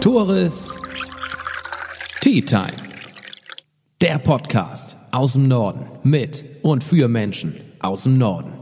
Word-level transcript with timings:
Tores 0.00 0.74
Tea 2.20 2.40
Time. 2.40 2.72
Der 4.00 4.18
Podcast 4.18 4.96
aus 5.10 5.32
dem 5.32 5.48
Norden 5.48 5.86
mit 6.02 6.44
und 6.62 6.84
für 6.84 7.08
Menschen 7.08 7.54
aus 7.80 8.04
dem 8.04 8.18
Norden. 8.18 8.52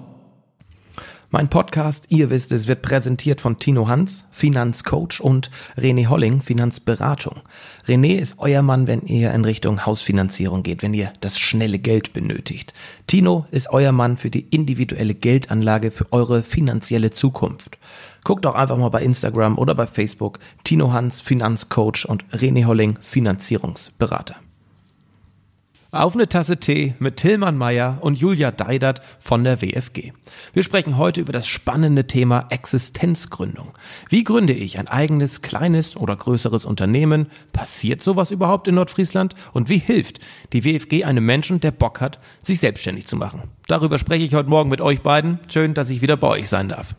Mein 1.34 1.50
Podcast, 1.50 2.06
ihr 2.10 2.30
wisst 2.30 2.52
es, 2.52 2.68
wird 2.68 2.82
präsentiert 2.82 3.40
von 3.40 3.58
Tino 3.58 3.88
Hans, 3.88 4.24
Finanzcoach 4.30 5.20
und 5.20 5.50
René 5.76 6.06
Holling, 6.06 6.40
Finanzberatung. 6.40 7.40
René 7.88 8.18
ist 8.20 8.36
euer 8.38 8.62
Mann, 8.62 8.86
wenn 8.86 9.02
ihr 9.02 9.32
in 9.32 9.44
Richtung 9.44 9.84
Hausfinanzierung 9.84 10.62
geht, 10.62 10.84
wenn 10.84 10.94
ihr 10.94 11.12
das 11.20 11.40
schnelle 11.40 11.80
Geld 11.80 12.12
benötigt. 12.12 12.72
Tino 13.08 13.46
ist 13.50 13.70
euer 13.70 13.90
Mann 13.90 14.16
für 14.16 14.30
die 14.30 14.46
individuelle 14.50 15.16
Geldanlage 15.16 15.90
für 15.90 16.12
eure 16.12 16.44
finanzielle 16.44 17.10
Zukunft. 17.10 17.78
Guckt 18.24 18.46
doch 18.46 18.54
einfach 18.54 18.78
mal 18.78 18.88
bei 18.88 19.02
Instagram 19.02 19.58
oder 19.58 19.74
bei 19.74 19.86
Facebook 19.86 20.38
Tino 20.64 20.92
Hans, 20.92 21.20
Finanzcoach 21.20 22.06
und 22.08 22.24
René 22.32 22.64
Holling, 22.64 22.98
Finanzierungsberater. 23.02 24.36
Auf 25.94 26.14
eine 26.14 26.28
Tasse 26.28 26.56
Tee 26.56 26.94
mit 26.98 27.16
Tillmann 27.18 27.56
Meyer 27.56 27.98
und 28.00 28.18
Julia 28.18 28.50
Deidert 28.50 29.00
von 29.20 29.44
der 29.44 29.62
WFG. 29.62 30.12
Wir 30.52 30.64
sprechen 30.64 30.96
heute 30.96 31.20
über 31.20 31.32
das 31.32 31.46
spannende 31.46 32.08
Thema 32.08 32.46
Existenzgründung. 32.50 33.68
Wie 34.08 34.24
gründe 34.24 34.54
ich 34.54 34.80
ein 34.80 34.88
eigenes, 34.88 35.40
kleines 35.40 35.96
oder 35.96 36.16
größeres 36.16 36.64
Unternehmen? 36.64 37.28
Passiert 37.52 38.02
sowas 38.02 38.32
überhaupt 38.32 38.66
in 38.66 38.74
Nordfriesland? 38.74 39.36
Und 39.52 39.68
wie 39.68 39.78
hilft 39.78 40.18
die 40.52 40.64
WFG 40.64 41.04
einem 41.04 41.26
Menschen, 41.26 41.60
der 41.60 41.70
Bock 41.70 42.00
hat, 42.00 42.18
sich 42.42 42.58
selbstständig 42.58 43.06
zu 43.06 43.14
machen? 43.14 43.42
Darüber 43.68 43.98
spreche 43.98 44.24
ich 44.24 44.34
heute 44.34 44.48
Morgen 44.48 44.70
mit 44.70 44.80
euch 44.80 45.00
beiden. 45.00 45.38
Schön, 45.48 45.74
dass 45.74 45.90
ich 45.90 46.02
wieder 46.02 46.16
bei 46.16 46.26
euch 46.26 46.48
sein 46.48 46.70
darf. 46.70 46.96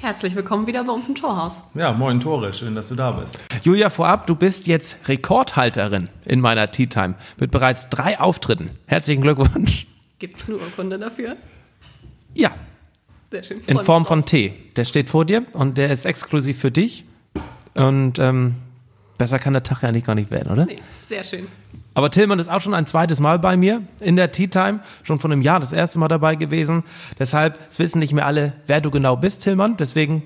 Herzlich 0.00 0.36
willkommen 0.36 0.68
wieder 0.68 0.84
bei 0.84 0.92
uns 0.92 1.08
im 1.08 1.16
Torhaus. 1.16 1.56
Ja, 1.74 1.92
moin 1.92 2.20
Tore, 2.20 2.52
schön, 2.52 2.76
dass 2.76 2.88
du 2.88 2.94
da 2.94 3.10
bist. 3.10 3.36
Julia, 3.64 3.90
vorab, 3.90 4.28
du 4.28 4.36
bist 4.36 4.68
jetzt 4.68 4.96
Rekordhalterin 5.08 6.08
in 6.24 6.40
meiner 6.40 6.70
Tea 6.70 6.86
Time 6.86 7.16
mit 7.40 7.50
bereits 7.50 7.88
drei 7.88 8.20
Auftritten. 8.20 8.70
Herzlichen 8.86 9.22
Glückwunsch. 9.22 9.82
Gibt 10.20 10.38
es 10.38 10.48
eine 10.48 10.58
Urkunde 10.58 11.00
dafür? 11.00 11.36
Ja. 12.32 12.52
Sehr 13.32 13.42
schön. 13.42 13.60
In 13.66 13.80
Form 13.80 14.06
von 14.06 14.24
Tee. 14.24 14.54
Der 14.76 14.84
steht 14.84 15.10
vor 15.10 15.24
dir 15.24 15.44
und 15.52 15.76
der 15.76 15.90
ist 15.90 16.06
exklusiv 16.06 16.60
für 16.60 16.70
dich. 16.70 17.04
Und 17.74 18.20
ähm, 18.20 18.54
besser 19.18 19.38
kann 19.38 19.52
der 19.52 19.62
Tag 19.62 19.82
ja 19.82 19.92
nicht 19.92 20.06
gar 20.06 20.14
nicht 20.14 20.30
werden, 20.30 20.50
oder? 20.50 20.64
Nee, 20.64 20.76
sehr 21.08 21.22
schön. 21.24 21.48
Aber 21.94 22.10
Tillmann 22.10 22.38
ist 22.38 22.48
auch 22.48 22.60
schon 22.60 22.74
ein 22.74 22.86
zweites 22.86 23.18
Mal 23.18 23.38
bei 23.38 23.56
mir 23.56 23.82
in 24.00 24.16
der 24.16 24.30
Tea 24.30 24.46
Time, 24.46 24.80
schon 25.02 25.18
vor 25.18 25.30
einem 25.30 25.42
Jahr 25.42 25.58
das 25.58 25.72
erste 25.72 25.98
Mal 25.98 26.08
dabei 26.08 26.36
gewesen. 26.36 26.84
Deshalb 27.18 27.58
wissen 27.76 27.98
nicht 27.98 28.12
mehr 28.12 28.24
alle, 28.24 28.52
wer 28.68 28.80
du 28.80 28.90
genau 28.90 29.16
bist, 29.16 29.42
Tillmann. 29.42 29.76
Deswegen 29.76 30.22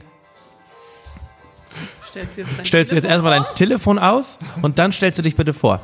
stellst 2.07 2.37
du 2.37 2.43
jetzt, 2.43 2.67
stellst 2.67 2.93
du 2.93 2.97
jetzt 2.97 3.07
erstmal 3.07 3.41
dein 3.41 3.55
Telefon 3.55 3.98
aus 3.98 4.39
und 4.61 4.79
dann 4.79 4.93
stellst 4.93 5.19
du 5.19 5.23
dich 5.23 5.35
bitte 5.35 5.55
vor. 5.55 5.81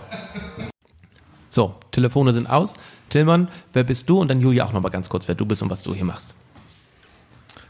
So, 1.49 1.75
Telefone 1.91 2.33
sind 2.33 2.49
aus. 2.49 2.75
Tillmann, 3.09 3.49
wer 3.73 3.85
bist 3.85 4.11
du? 4.11 4.21
Und 4.21 4.29
dann 4.29 4.41
Julia 4.41 4.67
auch 4.67 4.73
nochmal 4.75 4.91
ganz 4.91 5.09
kurz, 5.09 5.27
wer 5.27 5.35
du 5.35 5.47
bist 5.47 5.63
und 5.63 5.71
was 5.71 5.83
du 5.83 5.95
hier 5.95 6.05
machst. 6.05 6.35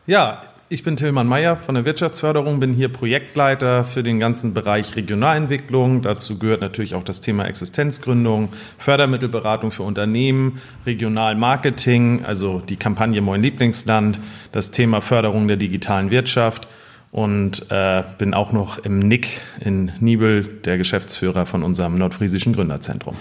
Ja, 0.09 0.43
ich 0.71 0.83
bin 0.83 0.97
Tillmann 0.97 1.27
Meyer 1.27 1.57
von 1.57 1.75
der 1.75 1.87
Wirtschaftsförderung, 1.87 2.61
bin 2.61 2.75
hier 2.75 2.93
Projektleiter 2.93 3.85
für 3.85 4.03
den 4.03 4.21
ganzen 4.21 4.53
Bereich 4.53 4.97
Regionalentwicklung. 4.97 6.03
Dazu 6.03 6.39
gehört 6.39 6.61
natürlich 6.61 6.95
auch 6.95 7.05
das 7.05 7.23
Thema 7.23 7.47
Existenzgründung, 7.47 8.51
Fördermittelberatung 8.77 9.73
für 9.73 9.83
Unternehmen, 9.83 10.61
Regionalmarketing, 10.85 12.25
also 12.25 12.61
die 12.61 12.77
Kampagne 12.77 13.23
Moin 13.23 13.43
Lieblingsland, 13.43 14.19
das 14.53 14.71
Thema 14.71 15.01
Förderung 15.01 15.49
der 15.49 15.57
digitalen 15.57 16.11
Wirtschaft 16.11 16.69
und 17.13 17.71
äh, 17.71 18.03
bin 18.19 18.35
auch 18.35 18.53
noch 18.53 18.79
im 18.79 18.99
NIC 18.99 19.41
in 19.61 19.91
Nibel, 20.01 20.45
der 20.45 20.77
Geschäftsführer 20.77 21.47
von 21.47 21.63
unserem 21.63 21.97
nordfriesischen 21.97 22.53
Gründerzentrum. 22.53 23.17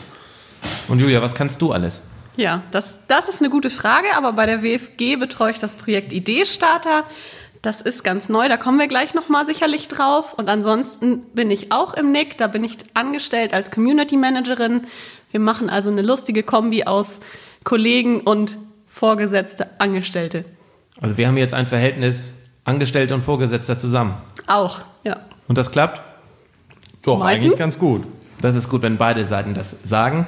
Und 0.90 1.00
Julia, 1.00 1.22
was 1.22 1.34
kannst 1.34 1.62
du 1.62 1.72
alles? 1.72 2.04
Ja, 2.38 2.62
das, 2.70 3.00
das 3.08 3.30
ist 3.30 3.42
eine 3.42 3.50
gute 3.50 3.72
Frage, 3.72 4.08
aber 4.16 4.32
bei 4.34 4.46
der 4.46 4.62
WFG 4.62 5.16
betreue 5.16 5.52
ich 5.52 5.58
das 5.58 5.74
Projekt 5.74 6.14
Ideestarter. 6.14 7.04
Das 7.62 7.82
ist 7.82 8.04
ganz 8.04 8.30
neu, 8.30 8.48
da 8.50 8.58
kommen 8.58 8.80
wir 8.80 8.88
gleich 8.88 9.14
nochmal 9.14 9.46
sicherlich 9.46 9.88
drauf. 9.88 10.34
Und 10.34 10.50
ansonsten 10.50 11.22
bin 11.34 11.50
ich 11.50 11.72
auch 11.72 11.94
im 11.94 12.12
NIC, 12.12 12.38
da 12.38 12.48
bin 12.48 12.64
ich 12.64 12.78
angestellt 12.94 13.54
als 13.54 13.72
Community 13.72 14.18
Managerin. 14.18 14.88
Wir 15.32 15.40
machen 15.40 15.70
also 15.70 15.90
eine 15.90 16.02
lustige 16.02 16.44
Kombi 16.44 16.84
aus 16.84 17.20
Kollegen 17.64 18.22
und 18.22 18.58
Vorgesetzte 18.86 19.70
Angestellte. 19.80 20.46
Also 21.02 21.18
wir 21.18 21.28
haben 21.28 21.38
jetzt 21.38 21.54
ein 21.54 21.68
Verhältnis 21.68 22.32
Angestellte 22.64 23.14
und 23.14 23.24
Vorgesetzter 23.24 23.78
zusammen. 23.78 24.18
Auch, 24.48 24.82
ja. 25.04 25.18
Und 25.48 25.58
das 25.58 25.72
klappt? 25.72 26.02
Doch, 27.04 27.20
Meistens? 27.20 27.46
eigentlich 27.46 27.60
ganz 27.60 27.80
gut. 27.80 28.04
Das 28.42 28.56
ist 28.56 28.70
gut, 28.70 28.82
wenn 28.82 28.98
beide 28.98 29.26
Seiten 29.26 29.54
das 29.54 29.78
sagen. 29.84 30.28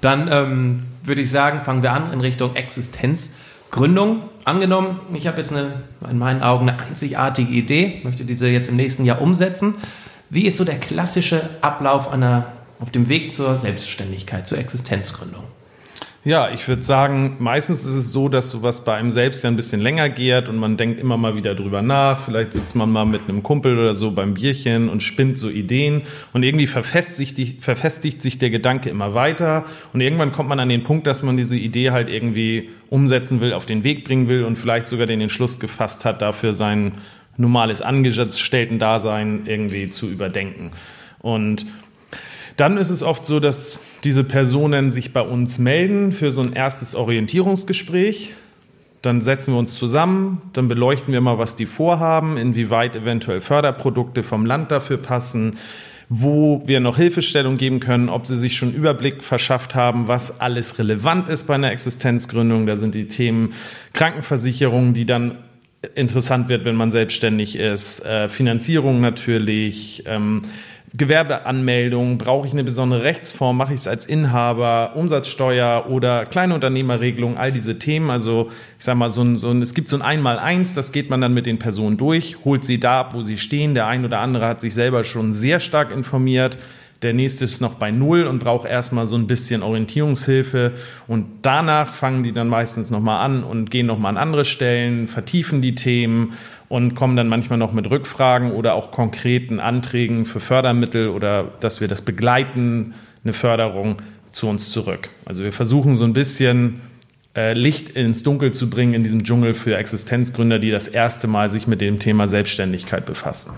Dann 0.00 0.28
ähm, 0.30 0.82
würde 1.02 1.22
ich 1.22 1.30
sagen, 1.30 1.62
fangen 1.64 1.82
wir 1.82 1.92
an 1.92 2.12
in 2.12 2.20
Richtung 2.20 2.54
Existenzgründung. 3.72 4.28
Angenommen, 4.44 5.00
ich 5.14 5.26
habe 5.26 5.38
jetzt 5.38 5.50
eine, 5.50 5.72
in 6.10 6.18
meinen 6.18 6.42
Augen 6.42 6.68
eine 6.68 6.78
einzigartige 6.78 7.50
Idee, 7.52 8.02
möchte 8.04 8.24
diese 8.24 8.46
jetzt 8.48 8.68
im 8.68 8.76
nächsten 8.76 9.06
Jahr 9.06 9.22
umsetzen. 9.22 9.76
Wie 10.28 10.46
ist 10.46 10.58
so 10.58 10.64
der 10.64 10.78
klassische 10.78 11.48
Ablauf 11.62 12.10
einer, 12.10 12.52
auf 12.80 12.90
dem 12.90 13.08
Weg 13.08 13.34
zur 13.34 13.56
Selbstständigkeit, 13.56 14.46
zur 14.46 14.58
Existenzgründung? 14.58 15.44
Ja, 16.24 16.52
ich 16.52 16.68
würde 16.68 16.84
sagen, 16.84 17.34
meistens 17.40 17.84
ist 17.84 17.94
es 17.94 18.12
so, 18.12 18.28
dass 18.28 18.48
sowas 18.48 18.84
bei 18.84 18.94
einem 18.94 19.10
selbst 19.10 19.42
ja 19.42 19.50
ein 19.50 19.56
bisschen 19.56 19.80
länger 19.80 20.08
geht 20.08 20.48
und 20.48 20.56
man 20.56 20.76
denkt 20.76 21.00
immer 21.00 21.16
mal 21.16 21.34
wieder 21.34 21.56
drüber 21.56 21.82
nach. 21.82 22.22
Vielleicht 22.22 22.52
sitzt 22.52 22.76
man 22.76 22.92
mal 22.92 23.04
mit 23.04 23.22
einem 23.28 23.42
Kumpel 23.42 23.76
oder 23.76 23.96
so 23.96 24.12
beim 24.12 24.34
Bierchen 24.34 24.88
und 24.88 25.02
spinnt 25.02 25.36
so 25.36 25.48
Ideen 25.48 26.02
und 26.32 26.44
irgendwie 26.44 26.68
verfestigt, 26.68 27.64
verfestigt 27.64 28.22
sich 28.22 28.38
der 28.38 28.50
Gedanke 28.50 28.88
immer 28.88 29.14
weiter 29.14 29.64
und 29.92 30.00
irgendwann 30.00 30.30
kommt 30.30 30.48
man 30.48 30.60
an 30.60 30.68
den 30.68 30.84
Punkt, 30.84 31.08
dass 31.08 31.24
man 31.24 31.36
diese 31.36 31.56
Idee 31.56 31.90
halt 31.90 32.08
irgendwie 32.08 32.70
umsetzen 32.88 33.40
will, 33.40 33.52
auf 33.52 33.66
den 33.66 33.82
Weg 33.82 34.04
bringen 34.04 34.28
will 34.28 34.44
und 34.44 34.56
vielleicht 34.56 34.86
sogar 34.86 35.08
den 35.08 35.20
Entschluss 35.20 35.58
gefasst 35.58 36.04
hat, 36.04 36.22
dafür 36.22 36.52
sein 36.52 36.92
normales 37.36 37.82
Angestellten-Dasein 37.82 39.42
irgendwie 39.46 39.90
zu 39.90 40.08
überdenken. 40.08 40.70
Und 41.18 41.66
dann 42.56 42.76
ist 42.76 42.90
es 42.90 43.02
oft 43.02 43.26
so, 43.26 43.40
dass 43.40 43.78
diese 44.04 44.24
Personen 44.24 44.90
sich 44.90 45.12
bei 45.12 45.22
uns 45.22 45.58
melden 45.58 46.12
für 46.12 46.30
so 46.30 46.42
ein 46.42 46.52
erstes 46.52 46.94
Orientierungsgespräch. 46.94 48.34
Dann 49.00 49.20
setzen 49.20 49.54
wir 49.54 49.58
uns 49.58 49.76
zusammen, 49.76 50.42
dann 50.52 50.68
beleuchten 50.68 51.12
wir 51.12 51.20
mal, 51.20 51.38
was 51.38 51.56
die 51.56 51.66
vorhaben, 51.66 52.36
inwieweit 52.36 52.94
eventuell 52.94 53.40
Förderprodukte 53.40 54.22
vom 54.22 54.46
Land 54.46 54.70
dafür 54.70 54.96
passen, 54.96 55.56
wo 56.08 56.62
wir 56.66 56.78
noch 56.80 56.98
Hilfestellung 56.98 57.56
geben 57.56 57.80
können, 57.80 58.08
ob 58.08 58.26
sie 58.26 58.36
sich 58.36 58.56
schon 58.56 58.72
Überblick 58.72 59.24
verschafft 59.24 59.74
haben, 59.74 60.08
was 60.08 60.40
alles 60.40 60.78
relevant 60.78 61.28
ist 61.28 61.46
bei 61.46 61.54
einer 61.54 61.72
Existenzgründung. 61.72 62.66
Da 62.66 62.76
sind 62.76 62.94
die 62.94 63.08
Themen 63.08 63.54
Krankenversicherung, 63.92 64.92
die 64.92 65.06
dann 65.06 65.38
interessant 65.94 66.48
wird, 66.48 66.64
wenn 66.64 66.76
man 66.76 66.90
selbstständig 66.90 67.56
ist, 67.56 68.04
äh, 68.04 68.28
Finanzierung 68.28 69.00
natürlich, 69.00 70.04
ähm, 70.06 70.42
Gewerbeanmeldung, 70.94 72.18
brauche 72.18 72.46
ich 72.46 72.52
eine 72.52 72.64
besondere 72.64 73.02
Rechtsform, 73.02 73.56
mache 73.56 73.72
ich 73.72 73.80
es 73.80 73.88
als 73.88 74.04
Inhaber, 74.04 74.92
Umsatzsteuer 74.94 75.86
oder 75.88 76.26
Kleinunternehmerregelung, 76.26 77.38
all 77.38 77.50
diese 77.50 77.78
Themen. 77.78 78.10
Also 78.10 78.50
ich 78.78 78.84
sage 78.84 78.98
mal, 78.98 79.10
so 79.10 79.22
ein, 79.22 79.38
so 79.38 79.50
ein, 79.50 79.62
es 79.62 79.72
gibt 79.72 79.88
so 79.88 79.96
ein 79.96 80.02
Einmal-Eins, 80.02 80.74
das 80.74 80.92
geht 80.92 81.08
man 81.08 81.22
dann 81.22 81.32
mit 81.32 81.46
den 81.46 81.58
Personen 81.58 81.96
durch, 81.96 82.36
holt 82.44 82.66
sie 82.66 82.78
da 82.78 83.00
ab, 83.00 83.14
wo 83.14 83.22
sie 83.22 83.38
stehen. 83.38 83.74
Der 83.74 83.86
ein 83.86 84.04
oder 84.04 84.18
andere 84.20 84.46
hat 84.46 84.60
sich 84.60 84.74
selber 84.74 85.02
schon 85.04 85.32
sehr 85.32 85.60
stark 85.60 85.92
informiert. 85.92 86.58
Der 87.02 87.12
nächste 87.12 87.44
ist 87.44 87.60
noch 87.60 87.74
bei 87.74 87.90
Null 87.90 88.24
und 88.24 88.38
braucht 88.38 88.68
erstmal 88.68 89.06
so 89.06 89.16
ein 89.16 89.26
bisschen 89.26 89.64
Orientierungshilfe. 89.64 90.72
Und 91.08 91.26
danach 91.42 91.92
fangen 91.92 92.22
die 92.22 92.32
dann 92.32 92.48
meistens 92.48 92.90
nochmal 92.90 93.24
an 93.24 93.42
und 93.42 93.72
gehen 93.72 93.86
nochmal 93.86 94.10
an 94.10 94.18
andere 94.18 94.44
Stellen, 94.44 95.08
vertiefen 95.08 95.62
die 95.62 95.74
Themen 95.74 96.34
und 96.72 96.94
kommen 96.94 97.16
dann 97.16 97.28
manchmal 97.28 97.58
noch 97.58 97.72
mit 97.72 97.90
Rückfragen 97.90 98.50
oder 98.50 98.72
auch 98.72 98.92
konkreten 98.92 99.60
Anträgen 99.60 100.24
für 100.24 100.40
Fördermittel 100.40 101.10
oder 101.10 101.52
dass 101.60 101.82
wir 101.82 101.86
das 101.86 102.00
begleiten, 102.00 102.94
eine 103.24 103.34
Förderung 103.34 103.96
zu 104.30 104.48
uns 104.48 104.70
zurück. 104.70 105.10
Also 105.26 105.44
wir 105.44 105.52
versuchen 105.52 105.96
so 105.96 106.06
ein 106.06 106.14
bisschen 106.14 106.80
äh, 107.36 107.52
Licht 107.52 107.90
ins 107.90 108.22
Dunkel 108.22 108.52
zu 108.52 108.70
bringen 108.70 108.94
in 108.94 109.04
diesem 109.04 109.22
Dschungel 109.22 109.52
für 109.52 109.76
Existenzgründer, 109.76 110.58
die 110.58 110.70
das 110.70 110.88
erste 110.88 111.26
Mal 111.26 111.50
sich 111.50 111.66
mit 111.66 111.82
dem 111.82 111.98
Thema 111.98 112.26
Selbstständigkeit 112.26 113.04
befassen. 113.04 113.52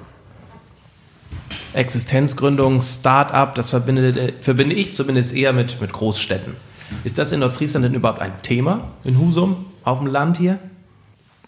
Existenzgründung, 1.73 2.83
Start-up, 2.83 3.55
das 3.55 3.71
verbinde, 3.71 4.09
äh, 4.09 4.33
verbinde 4.41 4.75
ich 4.75 4.93
zumindest 4.93 5.37
eher 5.37 5.53
mit, 5.53 5.81
mit 5.81 5.93
Großstädten. 5.93 6.57
Ist 7.05 7.19
das 7.19 7.31
in 7.31 7.39
Nordfriesland 7.39 7.85
denn 7.85 7.95
überhaupt 7.95 8.21
ein 8.21 8.33
Thema 8.43 8.89
in 9.05 9.21
Husum, 9.21 9.67
auf 9.85 10.01
dem 10.01 10.09
Land 10.09 10.37
hier? 10.37 10.59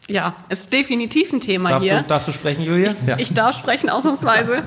Ja, 0.08 0.36
ist 0.48 0.72
definitiv 0.72 1.32
ein 1.32 1.40
Thema 1.40 1.70
darfst 1.70 1.88
hier. 1.88 2.02
Du, 2.02 2.08
darfst 2.08 2.28
du 2.28 2.32
sprechen, 2.32 2.62
Julia? 2.62 2.92
Ich, 2.92 3.08
ja. 3.08 3.18
ich 3.18 3.34
darf 3.34 3.58
sprechen, 3.58 3.90
ausnahmsweise. 3.90 4.64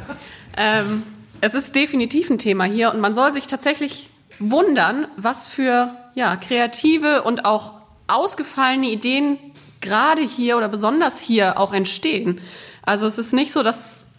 ähm, 0.57 1.03
es 1.41 1.53
ist 1.53 1.75
definitiv 1.75 2.30
ein 2.30 2.38
Thema 2.38 2.65
hier 2.65 2.94
und 2.94 3.00
man 3.00 3.15
soll 3.15 3.33
sich 3.33 3.47
tatsächlich 3.47 4.09
wundern, 4.39 5.07
was 5.15 5.47
für 5.47 5.95
ja, 6.15 6.36
kreative 6.36 7.24
und 7.24 7.45
auch 7.45 7.74
ausgefallene 8.07 8.88
Ideen 8.88 9.38
gerade 9.80 10.21
hier 10.21 10.57
oder 10.57 10.68
besonders 10.68 11.19
hier 11.19 11.57
auch 11.57 11.74
entstehen. 11.74 12.42
Also 12.81 13.06
es 13.06 13.18
ist 13.18 13.33
nicht 13.33 13.53
so, 13.53 13.63
dass 13.63 14.09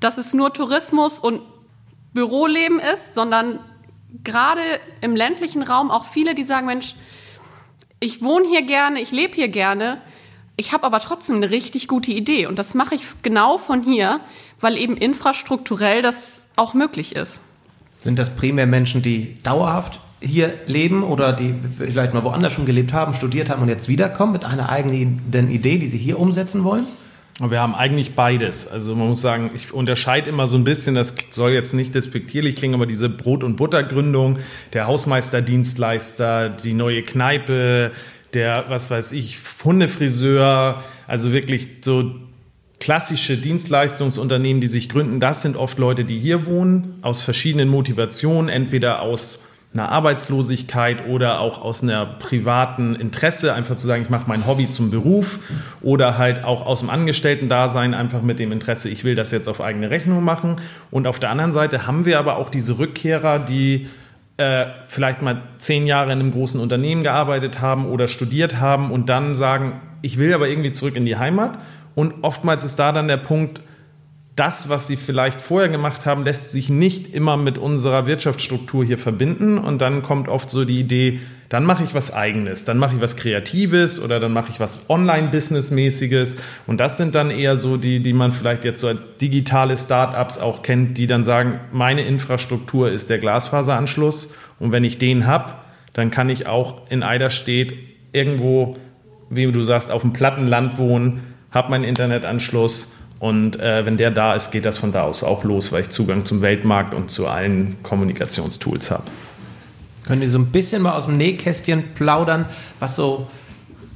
dass 0.00 0.16
es 0.18 0.32
nur 0.32 0.52
Tourismus 0.52 1.20
und 1.20 1.42
Büroleben 2.12 2.80
ist, 2.80 3.14
sondern 3.14 3.60
gerade 4.24 4.62
im 5.00 5.14
ländlichen 5.14 5.62
Raum 5.62 5.90
auch 5.90 6.06
viele, 6.06 6.34
die 6.34 6.42
sagen, 6.42 6.66
Mensch, 6.66 6.96
ich 8.00 8.22
wohne 8.22 8.48
hier 8.48 8.62
gerne, 8.62 9.00
ich 9.00 9.12
lebe 9.12 9.34
hier 9.34 9.48
gerne, 9.48 10.00
ich 10.60 10.72
habe 10.72 10.84
aber 10.84 11.00
trotzdem 11.00 11.36
eine 11.36 11.50
richtig 11.50 11.88
gute 11.88 12.12
Idee 12.12 12.46
und 12.46 12.58
das 12.58 12.74
mache 12.74 12.94
ich 12.94 13.02
genau 13.22 13.56
von 13.56 13.82
hier, 13.82 14.20
weil 14.60 14.76
eben 14.76 14.96
infrastrukturell 14.96 16.02
das 16.02 16.48
auch 16.54 16.74
möglich 16.74 17.16
ist. 17.16 17.40
Sind 17.98 18.18
das 18.18 18.30
primär 18.30 18.66
Menschen, 18.66 19.00
die 19.00 19.38
dauerhaft 19.42 20.00
hier 20.20 20.52
leben 20.66 21.02
oder 21.02 21.32
die 21.32 21.54
vielleicht 21.78 22.12
mal 22.12 22.24
woanders 22.24 22.52
schon 22.52 22.66
gelebt 22.66 22.92
haben, 22.92 23.14
studiert 23.14 23.48
haben 23.48 23.62
und 23.62 23.68
jetzt 23.68 23.88
wiederkommen 23.88 24.32
mit 24.32 24.44
einer 24.44 24.68
eigenen 24.68 25.50
Idee, 25.50 25.78
die 25.78 25.86
sie 25.86 25.96
hier 25.96 26.18
umsetzen 26.18 26.62
wollen? 26.62 26.86
Wir 27.40 27.60
haben 27.62 27.74
eigentlich 27.74 28.14
beides. 28.14 28.68
Also 28.68 28.94
man 28.94 29.08
muss 29.08 29.22
sagen, 29.22 29.50
ich 29.54 29.72
unterscheide 29.72 30.28
immer 30.28 30.46
so 30.46 30.58
ein 30.58 30.64
bisschen, 30.64 30.94
das 30.94 31.14
soll 31.30 31.52
jetzt 31.52 31.72
nicht 31.72 31.94
despektierlich 31.94 32.54
klingen, 32.54 32.74
aber 32.74 32.84
diese 32.84 33.08
Brot- 33.08 33.44
und 33.44 33.56
Buttergründung, 33.56 34.40
der 34.74 34.86
Hausmeisterdienstleister, 34.86 36.50
die 36.50 36.74
neue 36.74 37.02
Kneipe, 37.02 37.92
der, 38.34 38.64
was 38.68 38.90
weiß 38.90 39.12
ich, 39.12 39.38
Hundefriseur, 39.64 40.82
also 41.06 41.32
wirklich 41.32 41.68
so 41.82 42.14
klassische 42.78 43.36
Dienstleistungsunternehmen, 43.36 44.60
die 44.60 44.66
sich 44.66 44.88
gründen, 44.88 45.20
das 45.20 45.42
sind 45.42 45.56
oft 45.56 45.78
Leute, 45.78 46.04
die 46.04 46.18
hier 46.18 46.46
wohnen, 46.46 46.94
aus 47.02 47.20
verschiedenen 47.20 47.68
Motivationen, 47.68 48.48
entweder 48.48 49.02
aus 49.02 49.44
einer 49.72 49.90
Arbeitslosigkeit 49.90 51.06
oder 51.06 51.40
auch 51.40 51.62
aus 51.62 51.82
einer 51.82 52.04
privaten 52.04 52.96
Interesse, 52.96 53.54
einfach 53.54 53.76
zu 53.76 53.86
sagen, 53.86 54.02
ich 54.02 54.10
mache 54.10 54.24
mein 54.26 54.44
Hobby 54.46 54.68
zum 54.68 54.90
Beruf 54.90 55.38
oder 55.80 56.18
halt 56.18 56.42
auch 56.42 56.66
aus 56.66 56.80
dem 56.80 56.90
Angestellten-Dasein 56.90 57.94
einfach 57.94 58.22
mit 58.22 58.40
dem 58.40 58.50
Interesse, 58.50 58.88
ich 58.88 59.04
will 59.04 59.14
das 59.14 59.30
jetzt 59.30 59.48
auf 59.48 59.60
eigene 59.60 59.90
Rechnung 59.90 60.24
machen. 60.24 60.56
Und 60.90 61.06
auf 61.06 61.20
der 61.20 61.30
anderen 61.30 61.52
Seite 61.52 61.86
haben 61.86 62.04
wir 62.04 62.18
aber 62.18 62.36
auch 62.36 62.50
diese 62.50 62.78
Rückkehrer, 62.78 63.38
die 63.38 63.88
äh, 64.40 64.66
vielleicht 64.86 65.20
mal 65.20 65.42
zehn 65.58 65.86
Jahre 65.86 66.12
in 66.12 66.18
einem 66.18 66.32
großen 66.32 66.58
Unternehmen 66.58 67.02
gearbeitet 67.02 67.60
haben 67.60 67.86
oder 67.86 68.08
studiert 68.08 68.58
haben 68.58 68.90
und 68.90 69.10
dann 69.10 69.34
sagen, 69.34 69.80
ich 70.00 70.16
will 70.16 70.32
aber 70.32 70.48
irgendwie 70.48 70.72
zurück 70.72 70.96
in 70.96 71.04
die 71.04 71.16
Heimat. 71.16 71.58
Und 71.94 72.22
oftmals 72.22 72.64
ist 72.64 72.78
da 72.78 72.92
dann 72.92 73.06
der 73.06 73.18
Punkt, 73.18 73.60
das, 74.36 74.68
was 74.68 74.86
sie 74.86 74.96
vielleicht 74.96 75.40
vorher 75.40 75.68
gemacht 75.68 76.06
haben, 76.06 76.24
lässt 76.24 76.52
sich 76.52 76.70
nicht 76.70 77.14
immer 77.14 77.36
mit 77.36 77.58
unserer 77.58 78.06
Wirtschaftsstruktur 78.06 78.84
hier 78.84 78.98
verbinden. 78.98 79.58
Und 79.58 79.80
dann 79.80 80.02
kommt 80.02 80.28
oft 80.28 80.50
so 80.50 80.64
die 80.64 80.78
Idee, 80.78 81.20
dann 81.48 81.64
mache 81.64 81.82
ich 81.82 81.94
was 81.94 82.12
eigenes, 82.12 82.64
dann 82.64 82.78
mache 82.78 82.94
ich 82.94 83.00
was 83.00 83.16
Kreatives 83.16 84.00
oder 84.00 84.20
dann 84.20 84.32
mache 84.32 84.50
ich 84.50 84.60
was 84.60 84.88
Online-Business-mäßiges. 84.88 86.36
Und 86.68 86.78
das 86.78 86.96
sind 86.96 87.16
dann 87.16 87.30
eher 87.30 87.56
so 87.56 87.76
die, 87.76 88.00
die 88.00 88.12
man 88.12 88.30
vielleicht 88.30 88.64
jetzt 88.64 88.80
so 88.80 88.86
als 88.86 89.04
digitale 89.20 89.76
Startups 89.76 90.38
auch 90.38 90.62
kennt, 90.62 90.96
die 90.96 91.08
dann 91.08 91.24
sagen, 91.24 91.58
meine 91.72 92.02
Infrastruktur 92.02 92.90
ist 92.90 93.10
der 93.10 93.18
Glasfaseranschluss. 93.18 94.36
Und 94.60 94.70
wenn 94.70 94.84
ich 94.84 94.98
den 94.98 95.26
habe, 95.26 95.54
dann 95.92 96.12
kann 96.12 96.30
ich 96.30 96.46
auch 96.46 96.88
in 96.88 97.02
Eiderstedt 97.02 97.74
irgendwo, 98.12 98.76
wie 99.28 99.50
du 99.50 99.62
sagst, 99.64 99.90
auf 99.90 100.02
dem 100.02 100.12
Plattenland 100.12 100.78
wohnen, 100.78 101.20
habe 101.50 101.70
meinen 101.70 101.84
Internetanschluss 101.84 102.99
und 103.20 103.60
äh, 103.60 103.84
wenn 103.84 103.98
der 103.98 104.10
da 104.10 104.34
ist, 104.34 104.50
geht 104.50 104.64
das 104.64 104.78
von 104.78 104.92
da 104.92 105.02
aus 105.02 105.22
auch 105.22 105.44
los, 105.44 105.70
weil 105.70 105.82
ich 105.82 105.90
Zugang 105.90 106.24
zum 106.24 106.40
Weltmarkt 106.40 106.94
und 106.94 107.10
zu 107.10 107.28
allen 107.28 107.76
Kommunikationstools 107.82 108.90
habe. 108.90 109.04
Können 110.06 110.22
Sie 110.22 110.28
so 110.28 110.38
ein 110.38 110.46
bisschen 110.46 110.82
mal 110.82 110.94
aus 110.94 111.04
dem 111.04 111.18
Nähkästchen 111.18 111.84
plaudern, 111.94 112.46
was 112.80 112.96
so 112.96 113.28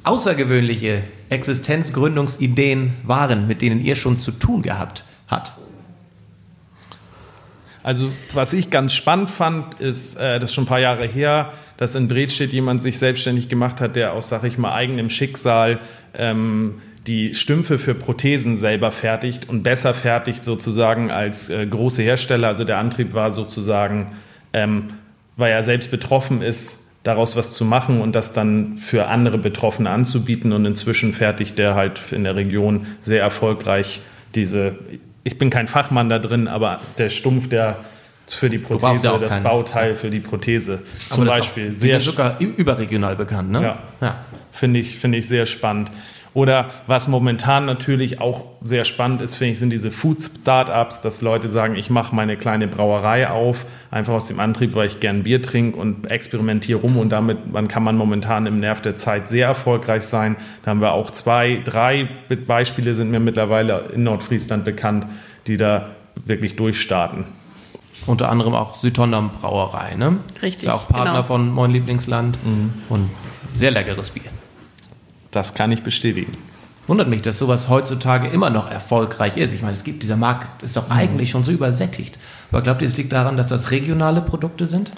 außergewöhnliche 0.04 1.02
Existenzgründungsideen 1.30 2.92
waren, 3.02 3.48
mit 3.48 3.62
denen 3.62 3.80
ihr 3.80 3.96
schon 3.96 4.18
zu 4.18 4.30
tun 4.30 4.60
gehabt 4.60 5.04
habt? 5.26 5.54
Also 7.82 8.10
was 8.34 8.52
ich 8.52 8.68
ganz 8.68 8.92
spannend 8.92 9.30
fand, 9.30 9.80
ist, 9.80 10.16
äh, 10.16 10.38
das 10.38 10.50
ist 10.50 10.54
schon 10.54 10.64
ein 10.64 10.68
paar 10.68 10.80
Jahre 10.80 11.06
her, 11.06 11.52
dass 11.78 11.94
in 11.94 12.08
Bredstedt 12.08 12.52
jemand 12.52 12.82
sich 12.82 12.98
selbstständig 12.98 13.48
gemacht 13.48 13.80
hat, 13.80 13.96
der 13.96 14.12
aus, 14.12 14.28
sag 14.28 14.44
ich 14.44 14.58
mal, 14.58 14.74
eigenem 14.74 15.08
Schicksal 15.08 15.80
ähm, 16.14 16.80
die 17.06 17.34
Stümpfe 17.34 17.78
für 17.78 17.94
Prothesen 17.94 18.56
selber 18.56 18.90
fertigt 18.90 19.48
und 19.48 19.62
besser 19.62 19.92
fertigt 19.92 20.42
sozusagen 20.42 21.10
als 21.10 21.50
äh, 21.50 21.66
große 21.66 22.02
Hersteller. 22.02 22.48
Also 22.48 22.64
der 22.64 22.78
Antrieb 22.78 23.12
war 23.12 23.32
sozusagen, 23.32 24.12
ähm, 24.52 24.84
weil 25.36 25.52
er 25.52 25.62
selbst 25.62 25.90
betroffen 25.90 26.40
ist, 26.40 26.80
daraus 27.02 27.36
was 27.36 27.52
zu 27.52 27.66
machen 27.66 28.00
und 28.00 28.14
das 28.14 28.32
dann 28.32 28.78
für 28.78 29.08
andere 29.08 29.36
Betroffene 29.36 29.90
anzubieten. 29.90 30.52
Und 30.52 30.64
inzwischen 30.64 31.12
fertigt 31.12 31.58
der 31.58 31.74
halt 31.74 32.12
in 32.12 32.24
der 32.24 32.36
Region 32.36 32.86
sehr 33.00 33.20
erfolgreich 33.20 34.00
diese, 34.34 34.76
ich 35.22 35.36
bin 35.36 35.50
kein 35.50 35.68
Fachmann 35.68 36.08
da 36.08 36.18
drin, 36.18 36.48
aber 36.48 36.80
der 36.96 37.10
Stumpf, 37.10 37.48
der 37.48 37.80
für 38.26 38.48
die 38.48 38.58
Prothese, 38.58 39.06
ja 39.06 39.18
das 39.18 39.34
keinen. 39.34 39.42
Bauteil 39.42 39.94
für 39.94 40.08
die 40.08 40.20
Prothese 40.20 40.82
zum 41.10 41.26
Beispiel. 41.26 41.72
Auch, 41.74 41.80
sehr 41.80 42.00
sogar 42.00 42.40
überregional 42.40 43.16
bekannt, 43.16 43.50
ne? 43.50 43.62
Ja. 43.62 43.78
ja. 44.00 44.16
Finde 44.50 44.80
ich, 44.80 44.96
finde 44.98 45.18
ich 45.18 45.28
sehr 45.28 45.44
spannend. 45.44 45.90
Oder 46.34 46.70
was 46.88 47.06
momentan 47.06 47.64
natürlich 47.64 48.20
auch 48.20 48.44
sehr 48.60 48.84
spannend 48.84 49.22
ist, 49.22 49.36
finde 49.36 49.52
ich, 49.52 49.60
sind 49.60 49.70
diese 49.70 49.92
Food-Startups, 49.92 51.00
dass 51.00 51.22
Leute 51.22 51.48
sagen, 51.48 51.76
ich 51.76 51.90
mache 51.90 52.14
meine 52.14 52.36
kleine 52.36 52.66
Brauerei 52.66 53.30
auf, 53.30 53.66
einfach 53.92 54.14
aus 54.14 54.26
dem 54.26 54.40
Antrieb, 54.40 54.74
weil 54.74 54.88
ich 54.88 54.98
gern 54.98 55.22
Bier 55.22 55.40
trinke 55.40 55.78
und 55.78 56.10
experimentiere 56.10 56.80
rum 56.80 56.98
und 56.98 57.10
damit 57.10 57.52
man 57.52 57.68
kann 57.68 57.84
man 57.84 57.96
momentan 57.96 58.46
im 58.46 58.58
Nerv 58.58 58.80
der 58.80 58.96
Zeit 58.96 59.28
sehr 59.28 59.46
erfolgreich 59.46 60.02
sein. 60.02 60.34
Da 60.64 60.72
haben 60.72 60.80
wir 60.80 60.92
auch 60.92 61.12
zwei, 61.12 61.62
drei 61.64 62.08
Beispiele 62.46 62.94
sind 62.94 63.12
mir 63.12 63.20
mittlerweile 63.20 63.90
in 63.94 64.02
Nordfriesland 64.02 64.64
bekannt, 64.64 65.06
die 65.46 65.56
da 65.56 65.90
wirklich 66.26 66.56
durchstarten. 66.56 67.26
Unter 68.06 68.28
anderem 68.28 68.54
auch 68.54 68.74
Südtondam 68.74 69.30
Brauerei, 69.40 69.94
ne? 69.94 70.18
Richtig. 70.42 70.64
Ist 70.64 70.68
ja 70.68 70.74
auch 70.74 70.88
Partner 70.88 71.12
genau. 71.12 71.22
von 71.22 71.54
Mein 71.54 71.70
Lieblingsland 71.70 72.38
mhm. 72.44 72.72
und 72.88 73.08
sehr 73.54 73.70
leckeres 73.70 74.10
Bier. 74.10 74.30
Das 75.34 75.54
kann 75.54 75.72
ich 75.72 75.82
bestätigen. 75.82 76.36
Wundert 76.86 77.08
mich, 77.08 77.22
dass 77.22 77.38
sowas 77.38 77.68
heutzutage 77.68 78.28
immer 78.28 78.50
noch 78.50 78.70
erfolgreich 78.70 79.36
ist. 79.36 79.52
Ich 79.52 79.62
meine, 79.62 79.74
es 79.74 79.82
gibt 79.82 80.02
dieser 80.02 80.16
Markt, 80.16 80.62
ist 80.62 80.76
doch 80.76 80.90
eigentlich 80.90 81.30
schon 81.30 81.42
so 81.42 81.50
übersättigt. 81.50 82.18
Aber 82.52 82.62
glaubt 82.62 82.82
ihr, 82.82 82.88
es 82.88 82.96
liegt 82.96 83.12
daran, 83.12 83.36
dass 83.36 83.48
das 83.48 83.70
regionale 83.70 84.20
Produkte 84.20 84.66
sind? 84.66 84.90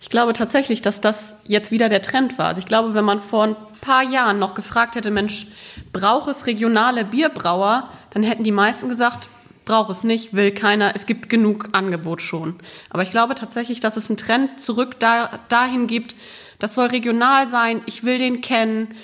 Ich 0.00 0.08
glaube 0.08 0.32
tatsächlich, 0.32 0.82
dass 0.82 1.00
das 1.00 1.36
jetzt 1.44 1.72
wieder 1.72 1.88
der 1.88 2.00
Trend 2.00 2.38
war. 2.38 2.46
Also 2.46 2.60
ich 2.60 2.66
glaube, 2.66 2.94
wenn 2.94 3.04
man 3.04 3.20
vor 3.20 3.44
ein 3.44 3.56
paar 3.80 4.02
Jahren 4.02 4.38
noch 4.38 4.54
gefragt 4.54 4.94
hätte, 4.94 5.10
Mensch, 5.10 5.46
braucht 5.92 6.28
es 6.30 6.46
regionale 6.46 7.04
Bierbrauer, 7.04 7.90
dann 8.10 8.22
hätten 8.22 8.44
die 8.44 8.52
meisten 8.52 8.88
gesagt, 8.88 9.28
braucht 9.66 9.90
es 9.90 10.04
nicht, 10.04 10.32
will 10.32 10.52
keiner, 10.52 10.92
es 10.94 11.04
gibt 11.04 11.28
genug 11.28 11.70
Angebot 11.72 12.22
schon. 12.22 12.54
Aber 12.88 13.02
ich 13.02 13.10
glaube 13.10 13.34
tatsächlich, 13.34 13.80
dass 13.80 13.96
es 13.96 14.08
einen 14.08 14.16
Trend 14.16 14.58
zurück 14.60 15.00
da, 15.00 15.40
dahin 15.48 15.86
gibt, 15.86 16.14
das 16.58 16.74
soll 16.74 16.86
regional 16.86 17.48
sein, 17.48 17.82
ich 17.84 18.04
will 18.04 18.16
den 18.16 18.40
kennen, 18.40 18.94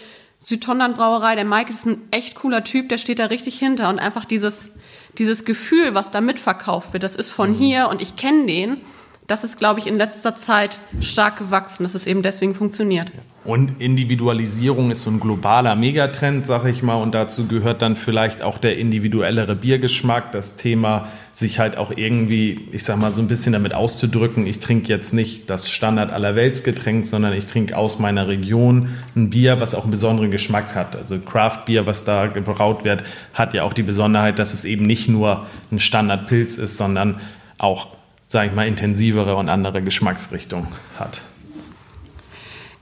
Südtondern 0.43 0.95
Brauerei, 0.95 1.35
der 1.35 1.45
Mike 1.45 1.71
ist 1.71 1.87
ein 1.87 2.09
echt 2.11 2.35
cooler 2.35 2.65
Typ, 2.65 2.89
der 2.89 2.99
steht 2.99 3.19
da 3.19 3.27
richtig 3.27 3.59
hinter 3.59 3.89
und 3.89 3.99
einfach 3.99 4.25
dieses, 4.25 4.71
dieses 5.19 5.45
Gefühl, 5.45 5.95
was 5.95 6.11
da 6.11 6.21
mitverkauft 6.21 6.93
wird, 6.93 7.03
das 7.03 7.17
ist 7.17 7.29
von 7.29 7.51
mhm. 7.51 7.55
hier 7.55 7.89
und 7.89 8.03
ich 8.03 8.17
kenne 8.17 8.47
den 8.47 8.81
das 9.27 9.45
ist, 9.45 9.57
glaube 9.57 9.81
ich, 9.81 9.87
in 9.87 9.97
letzter 9.97 10.35
Zeit 10.35 10.81
stark 11.01 11.39
gewachsen, 11.39 11.85
dass 11.85 11.95
es 11.95 12.07
eben 12.07 12.23
deswegen 12.23 12.55
funktioniert. 12.55 13.13
Und 13.45 13.81
Individualisierung 13.81 14.93
ist 14.93 15.03
so 15.03 15.11
ein 15.11 15.19
globaler 15.19 15.75
Megatrend, 15.75 16.47
sage 16.47 16.71
ich 16.71 16.83
mal. 16.83 16.95
Und 16.95 17.13
dazu 17.13 17.49
gehört 17.49 17.83
dann 17.83 17.97
vielleicht 17.97 18.41
auch 18.41 18.59
der 18.59 18.79
individuellere 18.79 19.57
Biergeschmack, 19.57 20.31
das 20.31 20.57
Thema, 20.57 21.09
sich 21.33 21.59
halt 21.59 21.77
auch 21.77 21.91
irgendwie, 21.97 22.69
ich 22.71 22.85
sag 22.85 22.99
mal, 22.99 23.13
so 23.13 23.21
ein 23.21 23.27
bisschen 23.27 23.53
damit 23.53 23.75
auszudrücken. 23.75 24.47
Ich 24.47 24.61
trinke 24.61 24.89
jetzt 24.89 25.13
nicht 25.13 25.51
das 25.51 25.69
Standard 25.69 26.13
aller 26.13 26.37
Weltsgetränk, 26.37 27.05
sondern 27.07 27.33
ich 27.33 27.47
trinke 27.47 27.77
aus 27.77 27.99
meiner 27.99 28.29
Region 28.29 28.91
ein 29.17 29.31
Bier, 29.31 29.61
was 29.61 29.75
auch 29.75 29.83
einen 29.83 29.91
besonderen 29.91 30.31
Geschmack 30.31 30.75
hat. 30.77 30.95
Also 30.95 31.19
Craft 31.19 31.65
Bier, 31.67 31.87
was 31.87 32.05
da 32.05 32.29
gebraut 32.29 32.85
wird, 32.85 33.03
hat 33.35 33.55
ja 33.55 33.65
auch 33.65 33.73
die 33.73 33.83
Besonderheit, 33.83 34.39
dass 34.39 34.55
es 34.55 34.65
eben 34.65 34.87
nicht 34.87 35.09
nur 35.09 35.47
ein 35.73 35.81
Standardpilz 35.81 36.59
ist, 36.59 36.77
sondern 36.77 37.21
auch 37.59 37.89
sage 38.33 38.49
ich 38.49 38.55
mal, 38.55 38.67
intensivere 38.67 39.37
und 39.37 39.51
andere 39.51 39.83
Geschmacksrichtung 39.83 40.69
hat. 40.99 41.21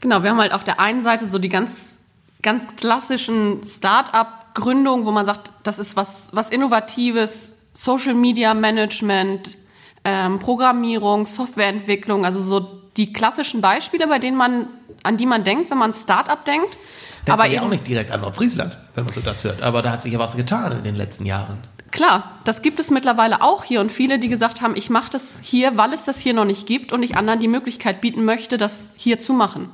Genau, 0.00 0.22
wir 0.22 0.30
haben 0.30 0.40
halt 0.40 0.52
auf 0.52 0.64
der 0.64 0.80
einen 0.80 1.02
Seite 1.02 1.26
so 1.26 1.38
die 1.38 1.48
ganz, 1.48 2.00
ganz 2.42 2.74
klassischen 2.76 3.62
Start-up-Gründungen, 3.62 5.04
wo 5.04 5.10
man 5.10 5.26
sagt, 5.26 5.52
das 5.62 5.78
ist 5.78 5.96
was, 5.96 6.28
was 6.32 6.50
Innovatives, 6.50 7.54
Social 7.72 8.14
Media 8.14 8.54
Management, 8.54 9.56
ähm, 10.04 10.38
Programmierung, 10.38 11.26
Softwareentwicklung, 11.26 12.24
also 12.24 12.40
so 12.40 12.80
die 12.96 13.12
klassischen 13.12 13.60
Beispiele, 13.60 14.06
bei 14.06 14.18
denen 14.18 14.36
man, 14.36 14.68
an 15.02 15.16
die 15.16 15.26
man 15.26 15.44
denkt, 15.44 15.70
wenn 15.70 15.78
man 15.78 15.92
Start-up 15.92 16.44
denkt. 16.44 16.78
Denkt 17.18 17.30
aber 17.30 17.46
ja 17.46 17.62
auch 17.62 17.68
nicht 17.68 17.86
direkt 17.86 18.10
an 18.10 18.22
Nordfriesland, 18.22 18.76
wenn 18.94 19.04
man 19.04 19.12
so 19.12 19.20
das 19.20 19.44
hört. 19.44 19.62
Aber 19.62 19.82
da 19.82 19.92
hat 19.92 20.02
sich 20.02 20.12
ja 20.12 20.18
was 20.18 20.36
getan 20.36 20.72
in 20.72 20.84
den 20.84 20.96
letzten 20.96 21.26
Jahren. 21.26 21.58
Klar, 21.90 22.38
das 22.44 22.62
gibt 22.62 22.78
es 22.78 22.90
mittlerweile 22.90 23.42
auch 23.42 23.64
hier 23.64 23.80
und 23.80 23.90
viele, 23.90 24.18
die 24.18 24.28
gesagt 24.28 24.62
haben, 24.62 24.76
ich 24.76 24.90
mache 24.90 25.10
das 25.10 25.40
hier, 25.42 25.76
weil 25.76 25.92
es 25.92 26.04
das 26.04 26.20
hier 26.20 26.34
noch 26.34 26.44
nicht 26.44 26.66
gibt 26.66 26.92
und 26.92 27.02
ich 27.02 27.16
anderen 27.16 27.40
die 27.40 27.48
Möglichkeit 27.48 28.00
bieten 28.00 28.24
möchte, 28.24 28.58
das 28.58 28.92
hier 28.96 29.18
zu 29.18 29.32
machen. 29.32 29.70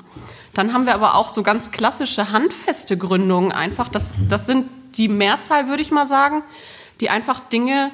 Dann 0.54 0.72
haben 0.72 0.86
wir 0.86 0.94
aber 0.94 1.16
auch 1.16 1.34
so 1.34 1.42
ganz 1.42 1.70
klassische 1.70 2.32
handfeste 2.32 2.96
Gründungen 2.96 3.52
einfach. 3.52 3.88
Das, 3.88 4.16
das 4.28 4.46
sind 4.46 4.66
die 4.94 5.08
Mehrzahl, 5.08 5.68
würde 5.68 5.82
ich 5.82 5.90
mal 5.90 6.06
sagen, 6.06 6.42
die 7.02 7.10
einfach 7.10 7.40
Dinge 7.40 7.90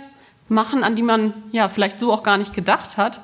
machen, 0.48 0.84
an 0.84 0.94
die 0.94 1.02
man 1.02 1.34
ja 1.50 1.68
vielleicht 1.68 1.98
so 1.98 2.12
auch 2.12 2.22
gar 2.22 2.38
nicht 2.38 2.54
gedacht 2.54 2.96
hat. 2.96 3.20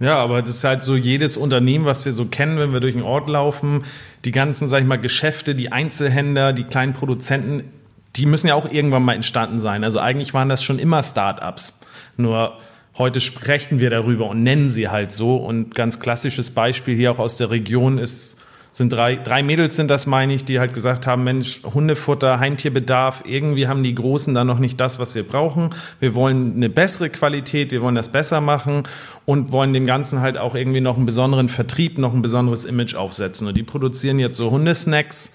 Ja, 0.00 0.18
aber 0.18 0.42
das 0.42 0.56
ist 0.56 0.64
halt 0.64 0.82
so 0.82 0.96
jedes 0.96 1.36
Unternehmen, 1.36 1.84
was 1.86 2.04
wir 2.04 2.12
so 2.12 2.26
kennen, 2.26 2.58
wenn 2.58 2.72
wir 2.72 2.80
durch 2.80 2.94
den 2.94 3.02
Ort 3.02 3.28
laufen, 3.28 3.84
die 4.24 4.32
ganzen, 4.32 4.68
sag 4.68 4.80
ich 4.80 4.86
mal, 4.86 4.98
Geschäfte, 4.98 5.54
die 5.54 5.72
Einzelhändler, 5.72 6.52
die 6.52 6.64
kleinen 6.64 6.92
Produzenten, 6.92 7.70
die 8.16 8.26
müssen 8.26 8.48
ja 8.48 8.54
auch 8.54 8.70
irgendwann 8.70 9.02
mal 9.02 9.14
entstanden 9.14 9.58
sein. 9.58 9.84
Also 9.84 9.98
eigentlich 9.98 10.34
waren 10.34 10.48
das 10.48 10.62
schon 10.62 10.78
immer 10.78 11.02
Start-ups. 11.02 11.80
Nur 12.16 12.58
heute 12.96 13.20
sprechen 13.20 13.80
wir 13.80 13.90
darüber 13.90 14.28
und 14.28 14.42
nennen 14.42 14.68
sie 14.68 14.88
halt 14.88 15.12
so. 15.12 15.36
Und 15.36 15.74
ganz 15.74 16.00
klassisches 16.00 16.50
Beispiel 16.50 16.96
hier 16.96 17.12
auch 17.12 17.18
aus 17.18 17.36
der 17.36 17.50
Region 17.50 17.98
ist 17.98 18.40
sind 18.76 18.92
drei, 18.92 19.14
drei 19.14 19.44
Mädels 19.44 19.76
sind 19.76 19.88
das, 19.88 20.06
meine 20.06 20.34
ich, 20.34 20.44
die 20.44 20.58
halt 20.58 20.74
gesagt 20.74 21.06
haben, 21.06 21.22
Mensch, 21.22 21.60
Hundefutter, 21.62 22.40
Heimtierbedarf, 22.40 23.22
irgendwie 23.24 23.68
haben 23.68 23.84
die 23.84 23.94
Großen 23.94 24.34
da 24.34 24.42
noch 24.42 24.58
nicht 24.58 24.80
das, 24.80 24.98
was 24.98 25.14
wir 25.14 25.22
brauchen. 25.22 25.70
Wir 26.00 26.16
wollen 26.16 26.56
eine 26.56 26.68
bessere 26.68 27.08
Qualität, 27.08 27.70
wir 27.70 27.82
wollen 27.82 27.94
das 27.94 28.08
besser 28.08 28.40
machen 28.40 28.82
und 29.26 29.52
wollen 29.52 29.72
dem 29.72 29.86
Ganzen 29.86 30.20
halt 30.20 30.38
auch 30.38 30.56
irgendwie 30.56 30.80
noch 30.80 30.96
einen 30.96 31.06
besonderen 31.06 31.48
Vertrieb, 31.48 31.98
noch 31.98 32.14
ein 32.14 32.22
besonderes 32.22 32.64
Image 32.64 32.96
aufsetzen. 32.96 33.46
Und 33.46 33.56
die 33.56 33.62
produzieren 33.62 34.18
jetzt 34.18 34.36
so 34.36 34.50
Hundesnacks 34.50 35.32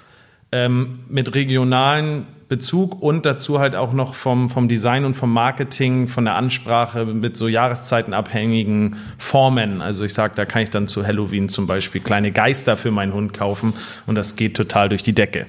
ähm, 0.51 0.99
mit 1.07 1.35
regionalen 1.35 2.27
Bezug 2.49 3.01
und 3.01 3.27
dazu 3.27 3.59
halt 3.59 3.75
auch 3.75 3.93
noch 3.93 4.15
vom, 4.15 4.49
vom 4.49 4.67
Design 4.67 5.05
und 5.05 5.13
vom 5.13 5.31
Marketing, 5.31 6.07
von 6.07 6.25
der 6.25 6.33
Ansprache 6.33 7.05
mit 7.05 7.37
so 7.37 7.47
jahreszeitenabhängigen 7.47 8.97
Formen. 9.19 9.83
Also 9.83 10.03
ich 10.03 10.15
sage, 10.15 10.33
da 10.35 10.45
kann 10.45 10.63
ich 10.63 10.71
dann 10.71 10.87
zu 10.87 11.05
Halloween 11.05 11.47
zum 11.47 11.67
Beispiel 11.67 12.01
kleine 12.01 12.31
Geister 12.31 12.75
für 12.75 12.89
meinen 12.89 13.13
Hund 13.13 13.33
kaufen 13.33 13.73
und 14.07 14.15
das 14.15 14.35
geht 14.35 14.57
total 14.57 14.89
durch 14.89 15.03
die 15.03 15.13
Decke. 15.13 15.45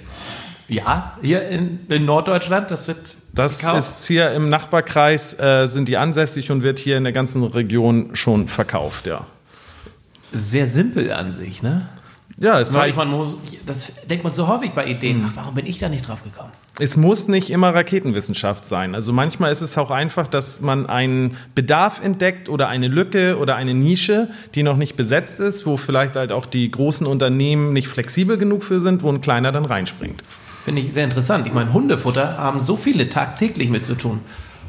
Ja, 0.68 1.16
hier 1.22 1.48
in, 1.48 1.80
in 1.88 2.04
Norddeutschland, 2.04 2.70
das 2.70 2.86
wird. 2.86 3.16
Das 3.32 3.60
gekauft. 3.60 3.78
ist 3.78 4.06
hier 4.06 4.32
im 4.32 4.48
Nachbarkreis, 4.50 5.38
äh, 5.38 5.66
sind 5.66 5.88
die 5.88 5.96
ansässig 5.96 6.50
und 6.50 6.62
wird 6.62 6.78
hier 6.78 6.96
in 6.96 7.04
der 7.04 7.12
ganzen 7.12 7.42
Region 7.42 8.10
schon 8.14 8.46
verkauft, 8.46 9.06
ja. 9.06 9.26
Sehr 10.32 10.66
simpel 10.66 11.12
an 11.12 11.32
sich, 11.32 11.62
ne? 11.62 11.88
Ja, 12.40 12.58
es 12.58 12.72
Weil 12.72 12.94
man 12.94 13.10
muss, 13.10 13.36
das 13.66 13.92
denkt 14.08 14.24
man 14.24 14.32
so 14.32 14.48
häufig 14.48 14.72
bei 14.72 14.86
Ideen. 14.86 15.26
Ach, 15.28 15.32
warum 15.34 15.54
bin 15.54 15.66
ich 15.66 15.78
da 15.78 15.90
nicht 15.90 16.08
drauf 16.08 16.24
gekommen? 16.24 16.50
Es 16.78 16.96
muss 16.96 17.28
nicht 17.28 17.50
immer 17.50 17.74
Raketenwissenschaft 17.74 18.64
sein. 18.64 18.94
Also 18.94 19.12
manchmal 19.12 19.52
ist 19.52 19.60
es 19.60 19.76
auch 19.76 19.90
einfach, 19.90 20.26
dass 20.26 20.62
man 20.62 20.86
einen 20.86 21.36
Bedarf 21.54 22.02
entdeckt 22.02 22.48
oder 22.48 22.68
eine 22.68 22.88
Lücke 22.88 23.36
oder 23.36 23.56
eine 23.56 23.74
Nische, 23.74 24.30
die 24.54 24.62
noch 24.62 24.78
nicht 24.78 24.96
besetzt 24.96 25.38
ist, 25.38 25.66
wo 25.66 25.76
vielleicht 25.76 26.16
halt 26.16 26.32
auch 26.32 26.46
die 26.46 26.70
großen 26.70 27.06
Unternehmen 27.06 27.74
nicht 27.74 27.88
flexibel 27.88 28.38
genug 28.38 28.64
für 28.64 28.80
sind, 28.80 29.02
wo 29.02 29.12
ein 29.12 29.20
kleiner 29.20 29.52
dann 29.52 29.66
reinspringt. 29.66 30.24
Finde 30.64 30.80
ich 30.80 30.94
sehr 30.94 31.04
interessant. 31.04 31.46
Ich 31.46 31.52
meine, 31.52 31.74
Hundefutter 31.74 32.38
haben 32.38 32.62
so 32.62 32.78
viele 32.78 33.10
tagtäglich 33.10 33.68
mit 33.68 33.84
zu 33.84 33.94
tun. 33.94 34.20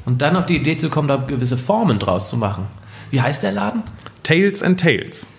Und 0.04 0.22
dann 0.22 0.36
auf 0.36 0.46
die 0.46 0.58
Idee 0.58 0.76
zu 0.76 0.90
kommen, 0.90 1.08
da 1.08 1.16
gewisse 1.16 1.58
Formen 1.58 2.00
draus 2.00 2.30
zu 2.30 2.36
machen. 2.36 2.68
Wie 3.12 3.22
heißt 3.22 3.44
der 3.44 3.54
Laden? 3.54 3.84
Tails 4.24 4.62
and 4.62 4.78
Tails. 4.78 5.30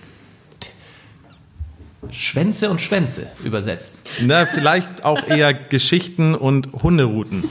Schwänze 2.10 2.68
und 2.70 2.80
Schwänze 2.80 3.28
übersetzt. 3.44 3.98
Na, 4.20 4.46
vielleicht 4.46 5.04
auch 5.04 5.26
eher 5.26 5.54
Geschichten 5.54 6.34
und 6.34 6.68
Hunderouten. 6.82 7.44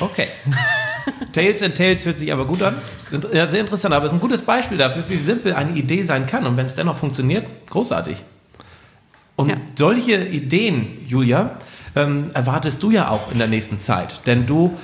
Okay. 0.00 0.28
Tales 1.32 1.62
and 1.62 1.76
Tales 1.76 2.04
hört 2.04 2.18
sich 2.18 2.32
aber 2.32 2.46
gut 2.46 2.62
an. 2.62 2.76
Ja, 3.32 3.48
sehr 3.48 3.60
interessant, 3.60 3.94
aber 3.94 4.04
es 4.06 4.12
ist 4.12 4.16
ein 4.16 4.20
gutes 4.20 4.42
Beispiel 4.42 4.78
dafür, 4.78 5.04
wie 5.08 5.16
simpel 5.16 5.54
eine 5.54 5.72
Idee 5.72 6.02
sein 6.02 6.26
kann. 6.26 6.46
Und 6.46 6.56
wenn 6.56 6.66
es 6.66 6.74
dennoch 6.74 6.96
funktioniert, 6.96 7.46
großartig. 7.68 8.22
Und 9.36 9.48
ja. 9.48 9.56
solche 9.76 10.24
Ideen, 10.24 10.98
Julia, 11.06 11.58
ähm, 11.96 12.30
erwartest 12.34 12.82
du 12.82 12.90
ja 12.90 13.08
auch 13.08 13.32
in 13.32 13.38
der 13.38 13.48
nächsten 13.48 13.80
Zeit. 13.80 14.20
Denn 14.26 14.46
du 14.46 14.76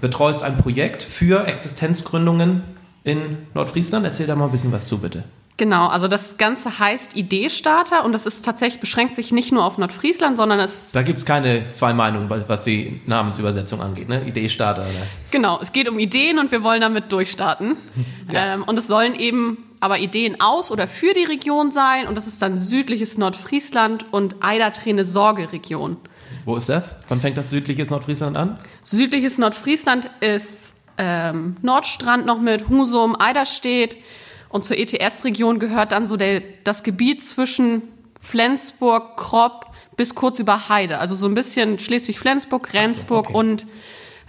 betreust 0.00 0.42
ein 0.42 0.56
Projekt 0.56 1.02
für 1.02 1.46
Existenzgründungen 1.46 2.62
in 3.04 3.38
Nordfriesland. 3.54 4.04
Erzähl 4.04 4.26
da 4.26 4.34
mal 4.34 4.46
ein 4.46 4.52
bisschen 4.52 4.72
was 4.72 4.86
zu, 4.86 4.98
bitte. 4.98 5.24
Genau, 5.56 5.86
also 5.86 6.08
das 6.08 6.36
Ganze 6.36 6.80
heißt 6.80 7.16
Ideestarter 7.16 8.04
und 8.04 8.12
das 8.12 8.26
ist 8.26 8.44
tatsächlich, 8.44 8.80
beschränkt 8.80 9.14
sich 9.14 9.30
nicht 9.30 9.52
nur 9.52 9.64
auf 9.64 9.78
Nordfriesland, 9.78 10.36
sondern 10.36 10.58
es. 10.58 10.90
Da 10.90 11.02
gibt 11.02 11.18
es 11.18 11.24
keine 11.24 11.70
zwei 11.70 11.92
Meinungen, 11.92 12.28
was 12.28 12.64
die 12.64 13.00
Namensübersetzung 13.06 13.80
angeht, 13.80 14.08
ne? 14.08 14.26
Ideestarter 14.26 14.82
oder 14.82 15.00
was? 15.02 15.10
Genau, 15.30 15.60
es 15.62 15.72
geht 15.72 15.88
um 15.88 16.00
Ideen 16.00 16.40
und 16.40 16.50
wir 16.50 16.64
wollen 16.64 16.80
damit 16.80 17.12
durchstarten. 17.12 17.76
Ja. 18.32 18.54
Ähm, 18.54 18.62
und 18.62 18.78
es 18.78 18.86
sollen 18.86 19.14
eben 19.14 19.58
aber 19.80 19.98
Ideen 19.98 20.40
aus 20.40 20.72
oder 20.72 20.88
für 20.88 21.12
die 21.12 21.24
Region 21.24 21.70
sein 21.70 22.08
und 22.08 22.14
das 22.14 22.26
ist 22.26 22.40
dann 22.40 22.56
südliches 22.56 23.18
Nordfriesland 23.18 24.06
und 24.14 24.36
Eiderträne 24.40 25.04
Sorgeregion. 25.04 25.98
Wo 26.46 26.56
ist 26.56 26.70
das? 26.70 26.96
Wann 27.08 27.20
fängt 27.20 27.36
das 27.36 27.50
südliches 27.50 27.90
Nordfriesland 27.90 28.38
an? 28.38 28.56
Südliches 28.82 29.36
Nordfriesland 29.36 30.10
ist 30.20 30.74
ähm, 30.96 31.56
Nordstrand 31.60 32.24
noch 32.24 32.40
mit 32.40 32.70
Husum, 32.70 33.14
Eiderstedt. 33.18 33.98
Und 34.54 34.64
zur 34.64 34.78
ETS-Region 34.78 35.58
gehört 35.58 35.90
dann 35.90 36.06
so 36.06 36.16
der, 36.16 36.40
das 36.62 36.84
Gebiet 36.84 37.20
zwischen 37.26 37.82
Flensburg, 38.20 39.16
Kropp 39.16 39.66
bis 39.96 40.14
kurz 40.14 40.38
über 40.38 40.68
Heide. 40.68 40.98
Also 40.98 41.16
so 41.16 41.26
ein 41.26 41.34
bisschen 41.34 41.80
Schleswig-Flensburg, 41.80 42.72
Rendsburg 42.72 43.26
so, 43.26 43.30
okay. 43.30 43.36
und 43.36 43.66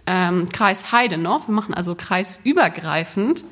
ähm, 0.08 0.48
Kreis 0.52 0.92
Heide 0.92 1.20
noch. 1.20 1.48
Wir 1.48 1.54
machen 1.54 1.76
also 1.76 1.94
kreisübergreifend. 1.94 3.46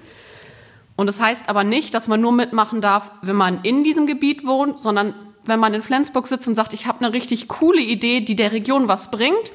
Und 0.96 1.06
das 1.06 1.20
heißt 1.20 1.48
aber 1.48 1.64
nicht, 1.64 1.94
dass 1.94 2.08
man 2.08 2.20
nur 2.20 2.32
mitmachen 2.32 2.82
darf, 2.82 3.12
wenn 3.22 3.36
man 3.36 3.60
in 3.62 3.84
diesem 3.84 4.08
Gebiet 4.08 4.44
wohnt, 4.44 4.80
sondern 4.80 5.14
wenn 5.46 5.60
man 5.60 5.76
in 5.76 5.84
Flensburg 5.84 6.26
sitzt 6.26 6.48
und 6.48 6.56
sagt, 6.56 6.74
ich 6.74 6.88
habe 6.88 7.06
eine 7.06 7.14
richtig 7.14 7.50
coole 7.50 7.82
Idee, 7.82 8.22
die 8.22 8.36
der 8.36 8.52
Region 8.52 8.88
was 8.88 9.12
bringt, 9.12 9.54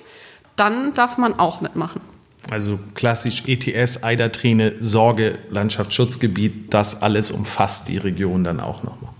dann 0.54 0.94
darf 0.94 1.18
man 1.18 1.36
auch 1.36 1.62
mitmachen. 1.62 2.00
Also 2.50 2.78
klassisch 2.94 3.44
ETS, 3.46 4.02
Eiderträne, 4.02 4.74
Sorge, 4.80 5.38
Landschaftsschutzgebiet, 5.50 6.72
das 6.72 7.02
alles 7.02 7.30
umfasst 7.30 7.88
die 7.88 7.98
Region 7.98 8.44
dann 8.44 8.60
auch 8.60 8.82
nochmal. 8.82 9.12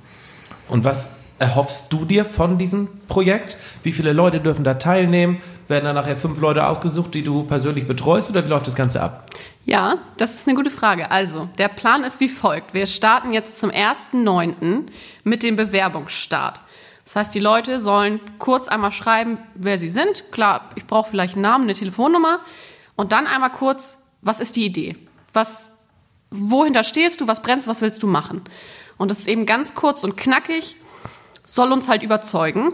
Und 0.69 0.85
was 0.85 1.11
erhoffst 1.39 1.93
du 1.93 2.05
dir 2.05 2.25
von 2.25 2.59
diesem 2.59 2.89
Projekt? 3.07 3.57
Wie 3.83 3.93
viele 3.93 4.13
Leute 4.13 4.41
dürfen 4.41 4.65
da 4.65 4.75
teilnehmen? 4.75 5.41
Werden 5.69 5.85
da 5.85 5.93
nachher 5.93 6.17
fünf 6.17 6.41
Leute 6.41 6.67
ausgesucht, 6.67 7.15
die 7.15 7.23
du 7.23 7.45
persönlich 7.45 7.87
betreust 7.87 8.31
oder 8.31 8.45
wie 8.45 8.49
läuft 8.49 8.67
das 8.67 8.75
Ganze 8.75 9.03
ab? 9.03 9.27
Ja, 9.67 9.99
das 10.17 10.35
ist 10.35 10.49
eine 10.49 10.57
gute 10.57 10.71
Frage. 10.71 11.11
Also, 11.11 11.49
der 11.59 11.69
Plan 11.69 12.03
ist 12.03 12.21
wie 12.21 12.31
folgt. 12.31 12.73
Wir 12.73 12.87
starten 12.87 13.35
jetzt 13.35 13.61
zum 13.61 13.71
1.9. 13.71 14.87
mit 15.25 15.43
dem 15.43 15.57
Bewerbungsstart. 15.57 16.63
Das 17.05 17.17
heißt, 17.17 17.35
die 17.35 17.41
Leute 17.41 17.79
sollen 17.79 18.21
kurz 18.39 18.69
einmal 18.69 18.93
schreiben, 18.93 19.39
wer 19.55 19.79
sie 19.79 19.91
sind. 19.91 20.31
Klar, 20.33 20.71
ich 20.75 20.87
brauche 20.87 21.11
vielleicht 21.11 21.35
einen 21.35 21.43
Namen, 21.43 21.65
eine 21.65 21.75
Telefonnummer. 21.75 22.41
Und 22.99 23.13
dann 23.13 23.27
einmal 23.29 23.53
kurz, 23.53 24.03
was 24.23 24.41
ist 24.41 24.57
die 24.57 24.65
Idee? 24.65 24.97
Was, 25.33 25.79
wohinter 26.33 26.83
stehst 26.83 27.21
du? 27.21 27.29
Was 27.29 27.43
brennst? 27.43 27.69
Was 27.69 27.81
willst 27.81 28.03
du 28.03 28.09
machen? 28.09 28.43
Und 28.97 29.13
das 29.13 29.21
ist 29.21 29.29
eben 29.29 29.47
ganz 29.47 29.77
kurz 29.77 30.03
und 30.03 30.17
knackig, 30.17 30.75
soll 31.45 31.71
uns 31.71 31.87
halt 31.87 32.03
überzeugen. 32.03 32.73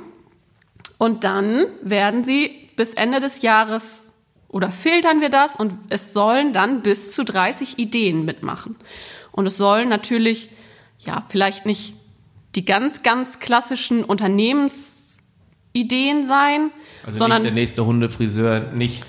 Und 0.97 1.25
dann 1.25 1.67
werden 1.83 2.25
sie 2.25 2.71
bis 2.75 2.95
Ende 2.95 3.21
des 3.21 3.43
Jahres 3.43 4.15
oder 4.49 4.71
filtern 4.71 5.21
wir 5.21 5.29
das 5.29 5.57
und 5.57 5.75
es 5.91 6.15
sollen 6.15 6.55
dann 6.55 6.81
bis 6.81 7.13
zu 7.13 7.23
30 7.23 7.79
Ideen 7.79 8.25
mitmachen. 8.25 8.77
Und 9.31 9.47
es 9.47 9.59
sollen 9.59 9.91
natürlich, 9.91 10.49
ja, 11.01 11.23
vielleicht 11.29 11.67
nicht 11.67 11.97
die 12.55 12.65
ganz, 12.65 13.03
ganz 13.03 13.41
klassischen 13.41 14.05
Unternehmensideen 14.05 16.25
sein, 16.25 16.71
also 17.05 17.19
sondern 17.19 17.43
nicht 17.43 17.51
der 17.51 17.61
nächste 17.61 17.85
Hundefriseur, 17.85 18.73
nicht 18.73 19.05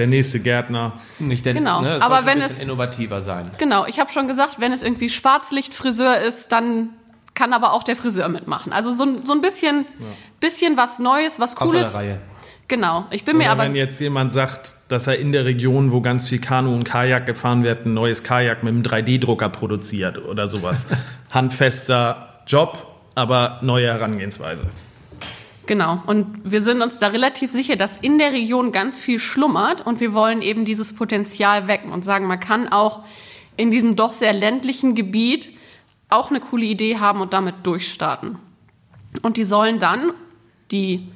der 0.00 0.06
nächste 0.06 0.40
Gärtner. 0.40 0.94
Nicht 1.18 1.44
der, 1.44 1.52
genau. 1.52 1.82
Ne, 1.82 2.00
aber 2.00 2.24
wenn 2.24 2.40
es 2.40 2.62
innovativer 2.62 3.20
sein. 3.20 3.50
Genau, 3.58 3.84
ich 3.86 4.00
habe 4.00 4.10
schon 4.10 4.26
gesagt, 4.26 4.56
wenn 4.58 4.72
es 4.72 4.80
irgendwie 4.80 5.10
Schwarzlichtfriseur 5.10 6.16
ist, 6.18 6.50
dann 6.52 6.88
kann 7.34 7.52
aber 7.52 7.74
auch 7.74 7.82
der 7.82 7.96
Friseur 7.96 8.28
mitmachen. 8.28 8.72
Also 8.72 8.92
so, 8.92 9.24
so 9.24 9.34
ein 9.34 9.42
bisschen, 9.42 9.84
ja. 9.98 10.06
bisschen 10.40 10.78
was 10.78 10.98
Neues, 10.98 11.38
was 11.38 11.54
Cooles. 11.54 11.88
Außer 11.88 12.00
der 12.00 12.10
Reihe. 12.12 12.20
Genau, 12.66 13.04
ich 13.10 13.24
bin 13.24 13.36
Oder 13.36 13.44
mir 13.44 13.50
aber. 13.50 13.64
Wenn 13.64 13.74
jetzt 13.74 14.00
jemand 14.00 14.32
sagt, 14.32 14.76
dass 14.88 15.06
er 15.06 15.18
in 15.18 15.32
der 15.32 15.44
Region, 15.44 15.92
wo 15.92 16.00
ganz 16.00 16.26
viel 16.28 16.40
Kanu 16.40 16.72
und 16.72 16.84
Kajak 16.84 17.26
gefahren 17.26 17.62
wird, 17.62 17.84
ein 17.84 17.92
neues 17.92 18.22
Kajak 18.22 18.62
mit 18.62 18.72
einem 18.72 18.82
3D-Drucker 18.82 19.50
produziert 19.50 20.24
oder 20.24 20.48
sowas. 20.48 20.86
Handfester 21.30 22.42
Job, 22.46 22.86
aber 23.14 23.58
neue 23.60 23.88
Herangehensweise. 23.88 24.66
Genau. 25.66 26.02
Und 26.06 26.26
wir 26.44 26.62
sind 26.62 26.82
uns 26.82 26.98
da 26.98 27.08
relativ 27.08 27.50
sicher, 27.50 27.76
dass 27.76 27.96
in 27.96 28.18
der 28.18 28.32
Region 28.32 28.72
ganz 28.72 28.98
viel 28.98 29.18
schlummert 29.18 29.86
und 29.86 30.00
wir 30.00 30.14
wollen 30.14 30.42
eben 30.42 30.64
dieses 30.64 30.94
Potenzial 30.94 31.68
wecken 31.68 31.92
und 31.92 32.04
sagen, 32.04 32.26
man 32.26 32.40
kann 32.40 32.68
auch 32.68 33.04
in 33.56 33.70
diesem 33.70 33.94
doch 33.94 34.12
sehr 34.12 34.32
ländlichen 34.32 34.94
Gebiet 34.94 35.52
auch 36.08 36.30
eine 36.30 36.40
coole 36.40 36.64
Idee 36.64 36.98
haben 36.98 37.20
und 37.20 37.32
damit 37.32 37.54
durchstarten. 37.62 38.38
Und 39.22 39.36
die 39.36 39.44
sollen 39.44 39.78
dann 39.78 40.12
die 40.70 41.08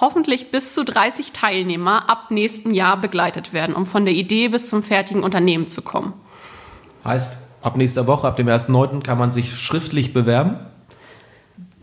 hoffentlich 0.00 0.50
bis 0.50 0.74
zu 0.74 0.84
30 0.84 1.32
Teilnehmer 1.32 2.10
ab 2.10 2.30
nächstem 2.30 2.72
Jahr 2.72 3.00
begleitet 3.00 3.52
werden, 3.52 3.74
um 3.74 3.86
von 3.86 4.04
der 4.04 4.14
Idee 4.14 4.48
bis 4.48 4.68
zum 4.68 4.82
fertigen 4.82 5.22
Unternehmen 5.22 5.68
zu 5.68 5.82
kommen. 5.82 6.12
Heißt, 7.04 7.38
ab 7.62 7.76
nächster 7.76 8.06
Woche, 8.06 8.26
ab 8.26 8.36
dem 8.36 8.48
1.9. 8.48 9.02
kann 9.02 9.18
man 9.18 9.32
sich 9.32 9.54
schriftlich 9.54 10.12
bewerben? 10.12 10.58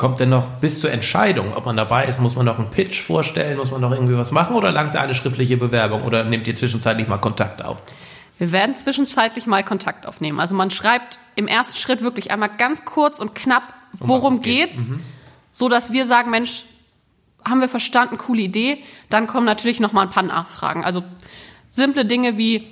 Kommt 0.02 0.20
denn 0.20 0.30
noch 0.30 0.50
bis 0.60 0.80
zur 0.80 0.92
Entscheidung, 0.92 1.54
ob 1.54 1.68
man 1.68 1.78
dabei 1.78 2.06
ist, 2.06 2.20
muss 2.20 2.36
man 2.36 2.44
noch 2.44 2.58
einen 2.58 2.72
Pitch 2.72 3.04
vorstellen, 3.04 3.56
muss 3.56 3.70
man 3.70 3.82
noch 3.82 3.92
irgendwie 3.92 4.18
was 4.18 4.32
machen 4.32 4.56
oder 4.56 4.72
langt 4.72 4.96
da 4.96 5.02
eine 5.02 5.14
schriftliche 5.14 5.58
Bewerbung 5.58 6.02
oder 6.02 6.24
nehmt 6.24 6.48
ihr 6.48 6.56
zwischenzeitlich 6.56 7.08
mal 7.08 7.20
Kontakt 7.20 7.64
auf? 7.64 7.78
Wir 8.40 8.52
werden 8.52 8.74
zwischenzeitlich 8.74 9.46
mal 9.46 9.64
Kontakt 9.64 10.08
aufnehmen. 10.08 10.40
Also 10.40 10.56
man 10.56 10.72
schreibt 10.72 11.20
im 11.36 11.48
ersten 11.48 11.78
Schritt 11.78 12.02
wirklich 12.02 12.32
einmal 12.32 12.50
ganz 12.58 12.84
kurz 12.84 13.20
und 13.20 13.36
knapp, 13.36 13.76
worum 13.94 14.38
um 14.38 14.42
geht. 14.42 14.72
geht's, 14.72 14.88
mhm. 14.90 15.04
so 15.52 15.70
dass 15.70 15.94
wir 15.94 16.08
sagen, 16.08 16.32
Mensch, 16.32 16.66
haben 17.48 17.62
wir 17.62 17.70
verstanden, 17.70 18.18
coole 18.18 18.42
Idee. 18.42 18.80
Dann 19.12 19.28
kommen 19.28 19.46
natürlich 19.46 19.80
noch 19.80 19.94
mal 19.94 20.02
ein 20.02 20.10
paar 20.10 20.24
Nachfragen. 20.24 20.84
Also 20.84 21.04
simple 21.68 22.06
Dinge 22.06 22.40
wie 22.40 22.68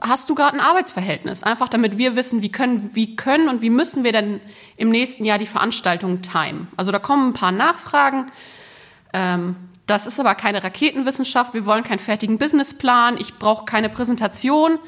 hast 0.00 0.28
du 0.30 0.34
gerade 0.34 0.56
ein 0.56 0.60
Arbeitsverhältnis? 0.60 1.42
Einfach 1.42 1.68
damit 1.68 1.98
wir 1.98 2.16
wissen, 2.16 2.42
wie 2.42 2.50
können, 2.50 2.94
wie 2.94 3.16
können 3.16 3.48
und 3.48 3.62
wie 3.62 3.70
müssen 3.70 4.04
wir 4.04 4.12
denn 4.12 4.40
im 4.76 4.90
nächsten 4.90 5.24
Jahr 5.24 5.38
die 5.38 5.46
Veranstaltung 5.46 6.22
timen? 6.22 6.68
Also 6.76 6.92
da 6.92 6.98
kommen 6.98 7.30
ein 7.30 7.32
paar 7.32 7.52
Nachfragen. 7.52 8.26
Ähm, 9.12 9.56
das 9.86 10.06
ist 10.06 10.18
aber 10.18 10.34
keine 10.34 10.62
Raketenwissenschaft. 10.62 11.54
Wir 11.54 11.64
wollen 11.64 11.84
keinen 11.84 12.00
fertigen 12.00 12.38
Businessplan. 12.38 13.16
Ich 13.18 13.38
brauche 13.38 13.64
keine 13.64 13.88
Präsentation. 13.88 14.78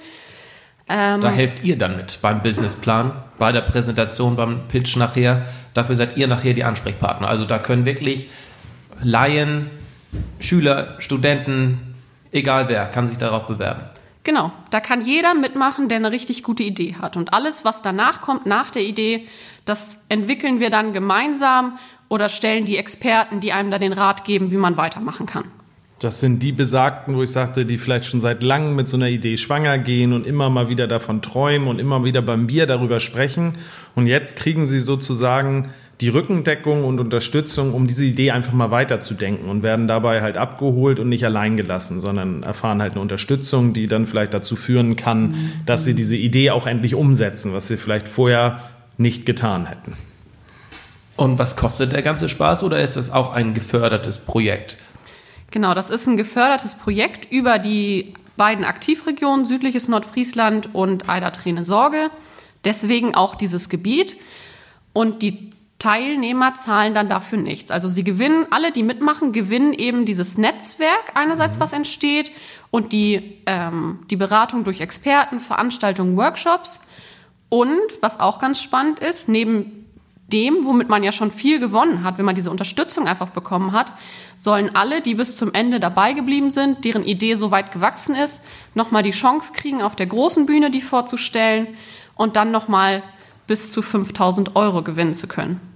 Ähm, 0.89 1.21
da 1.21 1.31
helft 1.31 1.63
ihr 1.65 1.79
dann 1.79 1.97
mit 1.97 2.21
beim 2.23 2.41
Businessplan, 2.41 3.13
bei 3.39 3.53
der 3.53 3.61
Präsentation, 3.61 4.37
beim 4.37 4.67
Pitch 4.69 4.97
nachher. 4.97 5.47
Dafür 5.75 5.97
seid 5.97 6.17
ihr 6.17 6.27
nachher 6.27 6.55
die 6.55 6.65
Ansprechpartner. 6.65 7.29
Also 7.29 7.45
da 7.45 7.59
können 7.59 7.85
wirklich 7.85 8.29
Laien, 9.03 9.71
Schüler, 10.41 10.97
Studenten, 10.99 11.95
egal 12.33 12.69
wer, 12.69 12.87
kann 12.87 13.07
sich 13.07 13.19
darauf 13.19 13.47
bewerben. 13.47 13.83
Genau, 14.25 14.53
da 14.71 14.81
kann 14.81 15.01
jeder 15.01 15.35
mitmachen, 15.35 15.89
der 15.89 15.97
eine 15.97 16.13
richtig 16.13 16.43
gute 16.43 16.63
Idee 16.63 16.97
hat. 17.01 17.17
Und 17.17 17.33
alles, 17.33 17.65
was 17.65 17.83
danach 17.83 18.21
kommt, 18.21 18.47
nach 18.47 18.71
der 18.71 18.83
Idee, 18.83 19.27
das 19.65 20.05
entwickeln 20.09 20.61
wir 20.61 20.71
dann 20.71 20.93
gemeinsam 20.93 21.79
oder 22.09 22.29
stellen 22.29 22.65
die 22.65 22.77
Experten, 22.77 23.41
die 23.41 23.53
einem 23.53 23.71
da 23.71 23.79
den 23.79 23.93
Rat 23.93 24.25
geben, 24.25 24.51
wie 24.51 24.57
man 24.57 24.77
weitermachen 24.77 25.27
kann. 25.27 25.45
Das 25.99 26.21
sind 26.21 26.45
die 26.45 26.53
Besagten, 26.53 27.17
wo 27.17 27.25
ich 27.25 27.31
sagte, 27.31 27.65
die 27.65 27.77
vielleicht 27.77 28.05
schon 28.05 28.21
seit 28.21 28.43
langem 28.43 28.77
mit 28.77 28.89
so 28.89 28.97
einer 28.97 29.09
Idee 29.09 29.37
schwanger 29.37 29.79
gehen 29.79 30.13
und 30.13 30.27
immer 30.27 30.49
mal 30.49 30.69
wieder 30.69 30.87
davon 30.87 31.23
träumen 31.23 31.67
und 31.67 31.81
immer 31.81 32.05
wieder 32.05 32.23
beim 32.23 32.47
Bier 32.47 32.67
darüber 32.67 33.01
sprechen. 33.01 33.55
Und 33.97 34.07
jetzt 34.07 34.37
kriegen 34.37 34.67
sie 34.67 34.79
sozusagen 34.79 35.71
die 36.01 36.09
Rückendeckung 36.09 36.85
und 36.85 37.01
Unterstützung, 37.01 37.75
um 37.75 37.89
diese 37.89 38.05
Idee 38.05 38.31
einfach 38.31 38.53
mal 38.53 38.71
weiterzudenken 38.71 39.49
und 39.49 39.63
werden 39.63 39.89
dabei 39.89 40.23
halt 40.23 40.37
abgeholt 40.37 41.01
und 41.01 41.09
nicht 41.09 41.25
allein 41.25 41.57
gelassen, 41.57 42.01
sondern 42.01 42.45
erfahren 42.45 42.81
halt 42.81 42.93
eine 42.93 43.01
Unterstützung, 43.01 43.73
die 43.73 43.89
dann 43.89 44.07
vielleicht 44.07 44.33
dazu 44.33 44.55
führen 44.55 44.95
kann, 44.95 45.31
mhm. 45.31 45.53
dass 45.67 45.85
sie 45.85 45.95
diese 45.95 46.17
Idee 46.17 46.51
auch 46.53 46.67
endlich 46.67 46.95
umsetzen, 46.95 47.53
was 47.53 47.67
sie 47.67 47.77
vielleicht 47.77 48.07
vorher 48.07 48.63
nicht 48.97 49.27
getan 49.27 49.67
hätten. 49.67 49.97
Und 51.17 51.41
was 51.41 51.57
kostet 51.57 51.93
der 51.93 52.03
ganze 52.03 52.29
Spaß 52.29 52.63
oder 52.63 52.81
ist 52.81 52.97
das 52.97 53.11
auch 53.11 53.33
ein 53.33 53.53
gefördertes 53.53 54.19
Projekt? 54.19 54.77
Genau, 55.51 55.75
das 55.75 55.91
ist 55.91 56.07
ein 56.07 56.17
gefördertes 56.17 56.77
Projekt 56.77 57.33
über 57.33 57.59
die 57.59 58.15
beiden 58.37 58.65
Aktivregionen, 58.65 59.45
südliches 59.45 59.89
Nordfriesland 59.89 60.75
und 60.77 61.09
Eider-Träne-Sorge. 61.09 62.11
Deswegen 62.65 63.17
auch 63.17 63.35
dieses 63.35 63.69
Gebiet. 63.69 64.17
Und 64.93 65.23
die 65.23 65.51
Teilnehmer 65.79 66.55
zahlen 66.55 66.93
dann 66.93 67.09
dafür 67.09 67.39
nichts. 67.39 67.71
Also 67.71 67.89
sie 67.89 68.03
gewinnen, 68.03 68.47
alle, 68.51 68.73
die 68.73 68.83
mitmachen, 68.83 69.33
gewinnen 69.33 69.73
eben 69.73 70.05
dieses 70.05 70.37
Netzwerk 70.37 71.13
einerseits, 71.15 71.57
mhm. 71.57 71.61
was 71.61 71.73
entsteht 71.73 72.33
und 72.71 72.93
die, 72.93 73.39
ähm, 73.47 74.01
die 74.11 74.17
Beratung 74.17 74.65
durch 74.65 74.81
Experten, 74.81 75.39
Veranstaltungen, 75.39 76.17
Workshops. 76.17 76.81
Und 77.49 77.81
was 78.01 78.19
auch 78.19 78.41
ganz 78.41 78.61
spannend 78.61 78.99
ist, 78.99 79.29
neben 79.29 79.87
dem, 80.33 80.67
womit 80.67 80.89
man 80.89 81.03
ja 81.03 81.13
schon 81.13 81.31
viel 81.31 81.59
gewonnen 81.59 82.05
hat, 82.05 82.19
wenn 82.19 82.25
man 82.25 82.35
diese 82.35 82.51
Unterstützung 82.51 83.09
einfach 83.09 83.31
bekommen 83.31 83.73
hat, 83.73 83.95
sollen 84.37 84.75
alle, 84.75 85.01
die 85.01 85.15
bis 85.15 85.37
zum 85.37 85.55
Ende 85.55 85.81
dabei 85.81 86.13
geblieben 86.13 86.51
sind, 86.51 86.85
deren 86.85 87.05
Idee 87.05 87.35
so 87.35 87.51
weit 87.51 87.73
gewachsen 87.73 88.15
ist, 88.15 88.43
nochmal 88.75 89.03
die 89.03 89.13
Chance 89.13 89.53
kriegen, 89.55 89.81
auf 89.81 89.97
der 89.97 90.07
großen 90.07 90.45
Bühne 90.45 90.71
die 90.71 90.83
vorzustellen 90.83 91.69
und 92.15 92.37
dann 92.37 92.51
nochmal 92.51 93.03
bis 93.47 93.73
zu 93.73 93.81
5000 93.81 94.55
Euro 94.55 94.83
gewinnen 94.83 95.15
zu 95.15 95.29
können. 95.29 95.68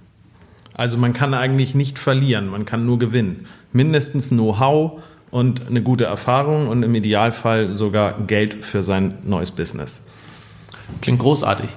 Also 0.75 0.97
man 0.97 1.13
kann 1.13 1.33
eigentlich 1.33 1.75
nicht 1.75 1.99
verlieren, 1.99 2.47
man 2.47 2.65
kann 2.65 2.85
nur 2.85 2.99
gewinnen. 2.99 3.45
Mindestens 3.71 4.29
Know-how 4.29 5.01
und 5.31 5.67
eine 5.67 5.81
gute 5.81 6.05
Erfahrung 6.05 6.67
und 6.67 6.83
im 6.83 6.93
Idealfall 6.95 7.73
sogar 7.73 8.19
Geld 8.21 8.65
für 8.65 8.81
sein 8.81 9.17
neues 9.23 9.51
Business. 9.51 10.07
Klingt 11.01 11.19
großartig. 11.19 11.69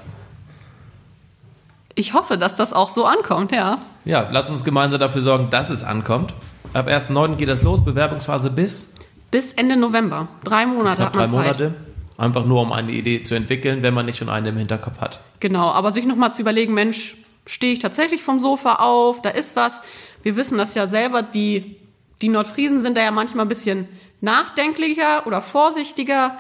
Ich 1.95 2.13
hoffe, 2.13 2.37
dass 2.37 2.57
das 2.57 2.75
auch 2.75 2.91
so 2.91 3.07
ankommt, 3.07 3.53
ja. 3.53 3.79
Ja, 4.05 4.29
lass 4.31 4.51
uns 4.51 4.65
gemeinsam 4.65 5.01
dafür 5.01 5.23
sorgen, 5.23 5.49
dass 5.51 5.71
es 5.71 5.83
ankommt. 5.83 6.35
Ab 6.75 6.89
1.9. 6.89 7.37
geht 7.37 7.49
das 7.49 7.63
los, 7.63 7.83
Bewerbungsphase 7.83 8.51
bis? 8.51 8.89
Bis 9.31 9.55
Ende 9.55 9.77
November. 9.77 10.29
Drei 10.45 10.67
Monate 10.67 11.05
hat 11.05 11.15
man 11.15 11.31
drei 11.31 11.45
Zeit. 11.45 11.59
Monate. 11.59 11.75
Einfach 12.19 12.45
nur, 12.45 12.63
um 12.63 12.73
eine 12.73 12.93
Idee 12.93 13.23
zu 13.23 13.35
entwickeln, 13.35 13.83
wenn 13.83 13.95
man 13.95 14.07
nicht 14.07 14.19
schon 14.19 14.29
eine 14.29 14.51
im 14.51 14.57
Hinterkopf 14.57 15.01
hat. 15.01 15.21
Genau, 15.41 15.71
aber 15.71 15.91
sich 15.91 16.07
nochmal 16.07 16.33
zu 16.33 16.43
überlegen, 16.43 16.75
Mensch, 16.75 17.17
stehe 17.47 17.73
ich 17.73 17.79
tatsächlich 17.79 18.23
vom 18.23 18.41
Sofa 18.41 18.75
auf, 18.75 19.23
da 19.23 19.31
ist 19.31 19.57
was. 19.57 19.81
Wir 20.23 20.37
wissen 20.37 20.59
das 20.59 20.75
ja 20.75 20.87
selber, 20.87 21.23
die, 21.23 21.77
die 22.21 22.29
Nordfriesen 22.29 22.83
sind 22.83 22.97
da 22.97 23.03
ja 23.03 23.11
manchmal 23.11 23.45
ein 23.45 23.49
bisschen 23.49 23.89
nachdenklicher 24.21 25.27
oder 25.27 25.41
vorsichtiger, 25.41 26.37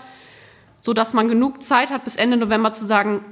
so 0.81 0.93
dass 0.93 1.15
man 1.15 1.29
genug 1.29 1.63
Zeit 1.63 1.91
hat, 1.91 2.05
bis 2.05 2.17
Ende 2.17 2.37
November 2.37 2.73
zu 2.73 2.85
sagen, 2.85 3.25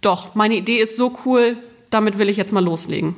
doch, 0.00 0.34
meine 0.34 0.56
Idee 0.56 0.78
ist 0.78 0.96
so 0.96 1.12
cool, 1.24 1.56
damit 1.90 2.18
will 2.18 2.28
ich 2.28 2.36
jetzt 2.36 2.52
mal 2.52 2.64
loslegen. 2.64 3.16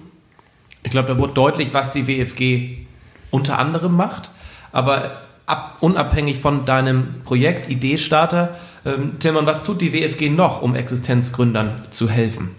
Ich 0.83 0.91
glaube, 0.91 1.09
da 1.09 1.19
wurde 1.19 1.35
deutlich, 1.35 1.75
was 1.75 1.93
die 1.93 2.07
WFG 2.07 2.87
unter 3.31 3.59
anderem 3.59 3.95
macht, 3.95 4.31
aber 4.73 5.23
ab, 5.47 5.77
unabhängig 5.81 6.41
von 6.41 6.65
deinem 6.65 7.23
Projekt 7.23 7.71
Ideestarter, 7.71 8.57
ähm, 8.87 9.19
Timon, 9.19 9.47
was 9.47 9.63
tut 9.63 9.81
die 9.81 9.93
WFG 9.93 10.31
noch, 10.31 10.63
um 10.63 10.75
Existenzgründern 10.75 11.85
zu 11.91 12.09
helfen? 12.09 12.57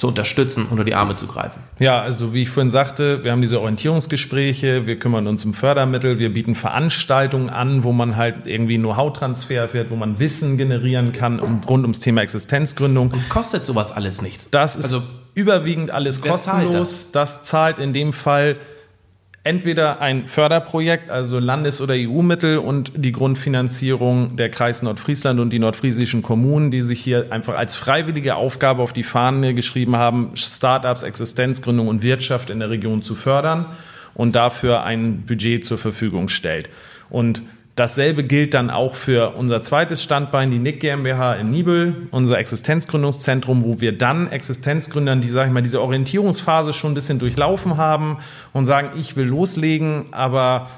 Zu 0.00 0.08
unterstützen, 0.08 0.66
unter 0.70 0.82
die 0.82 0.94
Arme 0.94 1.14
zu 1.14 1.26
greifen? 1.26 1.62
Ja, 1.78 2.00
also 2.00 2.32
wie 2.32 2.42
ich 2.42 2.48
vorhin 2.48 2.70
sagte, 2.70 3.22
wir 3.22 3.32
haben 3.32 3.42
diese 3.42 3.60
Orientierungsgespräche, 3.60 4.86
wir 4.86 4.98
kümmern 4.98 5.26
uns 5.26 5.44
um 5.44 5.52
Fördermittel, 5.52 6.18
wir 6.18 6.32
bieten 6.32 6.54
Veranstaltungen 6.54 7.50
an, 7.50 7.84
wo 7.84 7.92
man 7.92 8.16
halt 8.16 8.46
irgendwie 8.46 8.78
Know-how-Transfer 8.78 9.68
fährt, 9.68 9.90
wo 9.90 9.96
man 9.96 10.18
Wissen 10.18 10.56
generieren 10.56 11.12
kann 11.12 11.38
um, 11.38 11.60
rund 11.68 11.84
ums 11.84 12.00
Thema 12.00 12.22
Existenzgründung. 12.22 13.10
Und 13.10 13.28
kostet 13.28 13.64
sowas 13.64 13.92
alles 13.92 14.22
nichts? 14.22 14.48
Das 14.50 14.74
ist 14.74 14.84
also, 14.84 15.02
überwiegend 15.34 15.90
alles 15.90 16.22
kostenlos. 16.22 17.12
Das? 17.12 17.12
das 17.12 17.44
zahlt 17.44 17.78
in 17.78 17.92
dem 17.92 18.12
Fall 18.12 18.56
entweder 19.42 20.00
ein 20.00 20.26
Förderprojekt, 20.26 21.08
also 21.08 21.38
Landes- 21.38 21.80
oder 21.80 21.94
EU-Mittel 21.96 22.58
und 22.58 22.92
die 22.96 23.12
Grundfinanzierung 23.12 24.36
der 24.36 24.50
Kreis 24.50 24.82
Nordfriesland 24.82 25.40
und 25.40 25.50
die 25.50 25.58
nordfriesischen 25.58 26.22
Kommunen, 26.22 26.70
die 26.70 26.82
sich 26.82 27.00
hier 27.00 27.26
einfach 27.30 27.56
als 27.56 27.74
freiwillige 27.74 28.36
Aufgabe 28.36 28.82
auf 28.82 28.92
die 28.92 29.02
Fahne 29.02 29.54
geschrieben 29.54 29.96
haben, 29.96 30.32
Startups, 30.34 31.02
Existenzgründung 31.02 31.88
und 31.88 32.02
Wirtschaft 32.02 32.50
in 32.50 32.60
der 32.60 32.70
Region 32.70 33.02
zu 33.02 33.14
fördern 33.14 33.66
und 34.14 34.36
dafür 34.36 34.84
ein 34.84 35.22
Budget 35.22 35.64
zur 35.64 35.78
Verfügung 35.78 36.28
stellt. 36.28 36.68
Und 37.08 37.42
Dasselbe 37.80 38.24
gilt 38.24 38.52
dann 38.52 38.68
auch 38.68 38.94
für 38.94 39.36
unser 39.36 39.62
zweites 39.62 40.02
Standbein, 40.02 40.50
die 40.50 40.58
NIC 40.58 40.80
GmbH 40.80 41.32
in 41.32 41.50
Nibel, 41.50 42.08
unser 42.10 42.38
Existenzgründungszentrum, 42.38 43.64
wo 43.64 43.80
wir 43.80 43.96
dann 43.96 44.30
Existenzgründern, 44.30 45.22
die, 45.22 45.30
sag 45.30 45.46
ich 45.46 45.52
mal, 45.54 45.62
diese 45.62 45.80
Orientierungsphase 45.80 46.74
schon 46.74 46.92
ein 46.92 46.94
bisschen 46.94 47.18
durchlaufen 47.18 47.78
haben 47.78 48.18
und 48.52 48.66
sagen, 48.66 48.90
ich 49.00 49.16
will 49.16 49.24
loslegen, 49.24 50.04
aber 50.10 50.68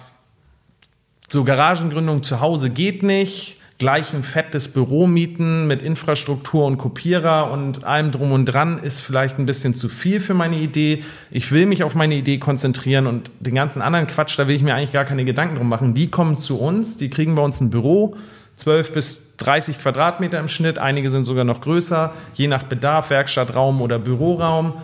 so 1.27 1.43
Garagengründung 1.43 2.23
zu 2.23 2.41
Hause 2.41 2.71
geht 2.71 3.03
nicht 3.03 3.57
gleich 3.79 4.15
ein 4.15 4.23
fettes 4.23 4.69
Büro 4.69 5.07
mieten 5.07 5.67
mit 5.67 5.83
Infrastruktur 5.83 6.67
und 6.67 6.79
Kopierer 6.79 7.51
und 7.51 7.85
allem 7.85 8.13
drum 8.13 8.33
und 8.33 8.47
dran 8.47 8.79
ist 8.79 9.01
vielleicht 9.01 9.39
ein 9.39 9.47
bisschen 9.47 9.75
zu 9.75 9.89
viel 9.89 10.21
für 10.21 10.35
meine 10.35 10.57
Idee. 10.57 11.03
Ich 11.31 11.51
will 11.53 11.67
mich 11.67 11.83
auf 11.83 11.95
meine 11.95 12.15
Idee 12.15 12.39
konzentrieren 12.39 13.07
und 13.07 13.31
den 13.41 13.55
ganzen 13.55 13.83
anderen 13.83 14.07
Quatsch, 14.07 14.39
da 14.39 14.47
will 14.47 14.57
ich 14.57 14.63
mir 14.63 14.75
eigentlich 14.75 14.93
gar 14.93 15.05
keine 15.05 15.25
Gedanken 15.25 15.57
drum 15.57 15.69
machen. 15.69 15.95
Die 15.95 16.09
kommen 16.09 16.39
zu 16.39 16.61
uns, 16.61 16.97
die 16.97 17.11
kriegen 17.11 17.35
bei 17.35 17.43
uns 17.43 17.61
ein 17.61 17.71
Büro, 17.71 18.17
12 18.57 18.93
bis 18.93 19.37
30 19.39 19.81
Quadratmeter 19.81 20.39
im 20.39 20.49
Schnitt, 20.49 20.79
einige 20.79 21.11
sind 21.11 21.25
sogar 21.25 21.45
noch 21.45 21.61
größer, 21.61 22.13
je 22.35 22.47
nach 22.47 22.63
Bedarf, 22.63 23.11
Werkstattraum 23.11 23.81
oder 23.81 23.99
Büroraum. 23.99 24.75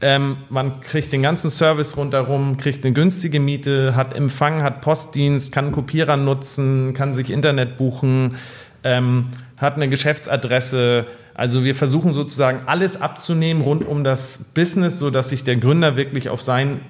Ähm, 0.00 0.36
man 0.48 0.80
kriegt 0.80 1.12
den 1.12 1.22
ganzen 1.22 1.48
Service 1.48 1.96
rundherum, 1.96 2.56
kriegt 2.56 2.84
eine 2.84 2.92
günstige 2.92 3.38
Miete, 3.38 3.94
hat 3.94 4.14
Empfang, 4.14 4.62
hat 4.62 4.80
Postdienst, 4.80 5.52
kann 5.52 5.72
Kopierer 5.72 6.16
nutzen, 6.16 6.92
kann 6.94 7.14
sich 7.14 7.30
Internet 7.30 7.76
buchen, 7.76 8.36
ähm, 8.84 9.28
hat 9.58 9.76
eine 9.76 9.88
Geschäftsadresse. 9.88 11.06
Also 11.34 11.64
wir 11.64 11.74
versuchen 11.74 12.12
sozusagen 12.12 12.62
alles 12.66 13.00
abzunehmen 13.00 13.62
rund 13.62 13.86
um 13.86 14.04
das 14.04 14.50
Business, 14.54 14.98
so 14.98 15.10
dass 15.10 15.30
sich 15.30 15.44
der 15.44 15.56
Gründer 15.56 15.96
wirklich 15.96 16.28
auf 16.28 16.42
sein, 16.42 16.80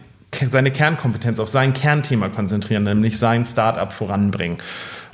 seine 0.48 0.70
Kernkompetenz, 0.70 1.38
auf 1.38 1.48
sein 1.48 1.74
Kernthema 1.74 2.28
konzentrieren, 2.28 2.84
nämlich 2.84 3.18
sein 3.18 3.44
Startup 3.44 3.92
voranbringen. 3.92 4.56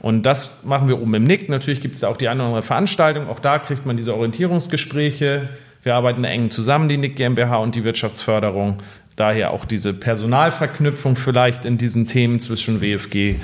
Und 0.01 0.23
das 0.27 0.65
machen 0.65 0.89
wir 0.89 1.01
oben 1.01 1.15
im 1.15 1.25
Nick. 1.25 1.49
Natürlich 1.49 1.81
gibt 1.81 1.97
es 1.97 2.03
da 2.03 2.09
auch 2.09 2.17
die 2.17 2.29
eine 2.29 2.41
oder 2.41 2.49
andere 2.49 2.63
Veranstaltung. 2.63 3.29
Auch 3.29 3.41
da 3.41 3.59
kriegt 3.59 3.85
man 3.85 3.97
diese 3.97 4.15
Orientierungsgespräche. 4.15 5.49
Wir 5.89 5.95
Wir 5.95 5.95
arbeiten 5.95 6.25
eng 6.25 6.51
zusammen, 6.51 6.91
die 6.91 6.99
NIC 6.99 7.17
GmbH 7.17 7.57
und 7.57 7.75
die 7.75 7.83
Wirtschaftsförderung. 7.83 8.77
Daher 9.17 9.53
auch 9.53 9.65
diese 9.65 9.95
Personalverknüpfung 9.95 11.17
vielleicht 11.17 11.65
in 11.65 11.79
diesen 11.79 12.07
Themen 12.07 12.41
zwischen 12.41 12.83
WFG 12.83 13.37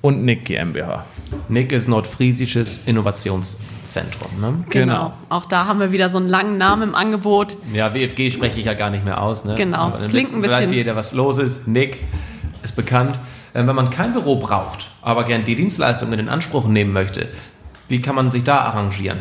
und 0.00 0.24
NIC 0.24 0.44
GmbH. 0.44 1.04
NIC 1.48 1.72
ist 1.72 1.88
Nordfriesisches 1.88 2.82
Innovationszentrum. 2.86 4.40
Ne? 4.40 4.64
Genau. 4.70 4.94
genau. 4.94 5.12
Auch 5.28 5.46
da 5.46 5.66
haben 5.66 5.80
wir 5.80 5.90
wieder 5.90 6.08
so 6.08 6.18
einen 6.18 6.28
langen 6.28 6.56
Namen 6.56 6.90
im 6.90 6.94
Angebot. 6.94 7.56
Ja, 7.74 7.92
WFG 7.92 8.30
spreche 8.30 8.60
ich 8.60 8.66
ja 8.66 8.74
gar 8.74 8.90
nicht 8.90 9.04
mehr 9.04 9.20
aus. 9.20 9.44
Ne? 9.44 9.56
Genau. 9.56 9.90
Klingt 10.08 10.32
ein 10.32 10.40
bisschen. 10.40 10.56
weiß 10.56 10.70
jeder, 10.70 10.94
was 10.94 11.12
los 11.14 11.38
ist. 11.38 11.66
NIC 11.66 11.96
ist 12.62 12.76
bekannt. 12.76 13.18
Äh, 13.54 13.66
wenn 13.66 13.74
man 13.74 13.90
kein 13.90 14.12
Büro 14.12 14.36
braucht, 14.36 14.88
aber 15.02 15.24
gern 15.24 15.42
die 15.42 15.56
Dienstleistungen 15.56 16.20
in 16.20 16.28
Anspruch 16.28 16.68
nehmen 16.68 16.92
möchte, 16.92 17.26
wie 17.88 18.00
kann 18.00 18.14
man 18.14 18.30
sich 18.30 18.44
da 18.44 18.58
arrangieren? 18.58 19.18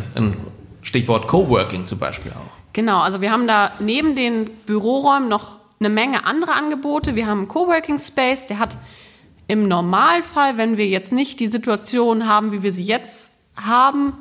Stichwort 0.87 1.27
Coworking 1.27 1.85
zum 1.85 1.99
Beispiel 1.99 2.31
auch. 2.31 2.57
Genau, 2.71 3.01
also 3.01 3.19
wir 3.19 3.29
haben 3.29 3.45
da 3.45 3.73
neben 3.79 4.15
den 4.15 4.45
Büroräumen 4.65 5.27
noch 5.27 5.57
eine 5.79 5.89
Menge 5.89 6.25
andere 6.25 6.53
Angebote. 6.53 7.15
Wir 7.15 7.27
haben 7.27 7.39
einen 7.39 7.47
Coworking 7.49 7.99
Space, 7.99 8.47
der 8.47 8.57
hat 8.57 8.77
im 9.49 9.67
Normalfall, 9.67 10.57
wenn 10.57 10.77
wir 10.77 10.87
jetzt 10.87 11.11
nicht 11.11 11.41
die 11.41 11.49
Situation 11.49 12.25
haben, 12.25 12.53
wie 12.53 12.63
wir 12.63 12.71
sie 12.71 12.83
jetzt 12.83 13.37
haben, 13.55 14.13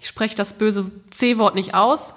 ich 0.00 0.08
spreche 0.08 0.34
das 0.34 0.54
böse 0.54 0.90
C-Wort 1.10 1.54
nicht 1.54 1.74
aus, 1.74 2.14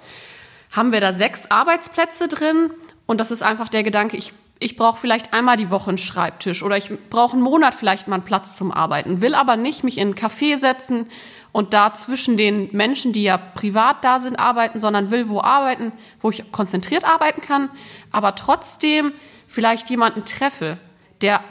haben 0.70 0.92
wir 0.92 1.00
da 1.02 1.12
sechs 1.12 1.50
Arbeitsplätze 1.50 2.26
drin 2.28 2.70
und 3.06 3.20
das 3.20 3.30
ist 3.30 3.42
einfach 3.42 3.68
der 3.68 3.82
Gedanke, 3.82 4.16
ich, 4.16 4.32
ich 4.58 4.76
brauche 4.76 4.98
vielleicht 4.98 5.34
einmal 5.34 5.56
die 5.56 5.70
Woche 5.70 5.90
einen 5.90 5.98
Schreibtisch 5.98 6.62
oder 6.62 6.76
ich 6.76 6.90
brauche 7.10 7.34
einen 7.34 7.42
Monat 7.42 7.74
vielleicht 7.74 8.08
mal 8.08 8.16
einen 8.16 8.24
Platz 8.24 8.56
zum 8.56 8.72
Arbeiten, 8.72 9.20
will 9.20 9.34
aber 9.34 9.56
nicht 9.56 9.84
mich 9.84 9.98
in 9.98 10.08
einen 10.08 10.14
Café 10.14 10.56
setzen 10.56 11.06
und 11.52 11.74
da 11.74 11.92
zwischen 11.94 12.36
den 12.36 12.68
Menschen, 12.72 13.12
die 13.12 13.24
ja 13.24 13.36
privat 13.36 14.04
da 14.04 14.18
sind, 14.18 14.38
arbeiten, 14.38 14.80
sondern 14.80 15.10
will 15.10 15.28
wo 15.28 15.40
arbeiten, 15.40 15.92
wo 16.20 16.30
ich 16.30 16.52
konzentriert 16.52 17.04
arbeiten 17.04 17.40
kann, 17.40 17.70
aber 18.12 18.34
trotzdem 18.34 19.12
vielleicht 19.46 19.90
jemanden 19.90 20.24
treffe, 20.24 20.78
der 21.22 21.42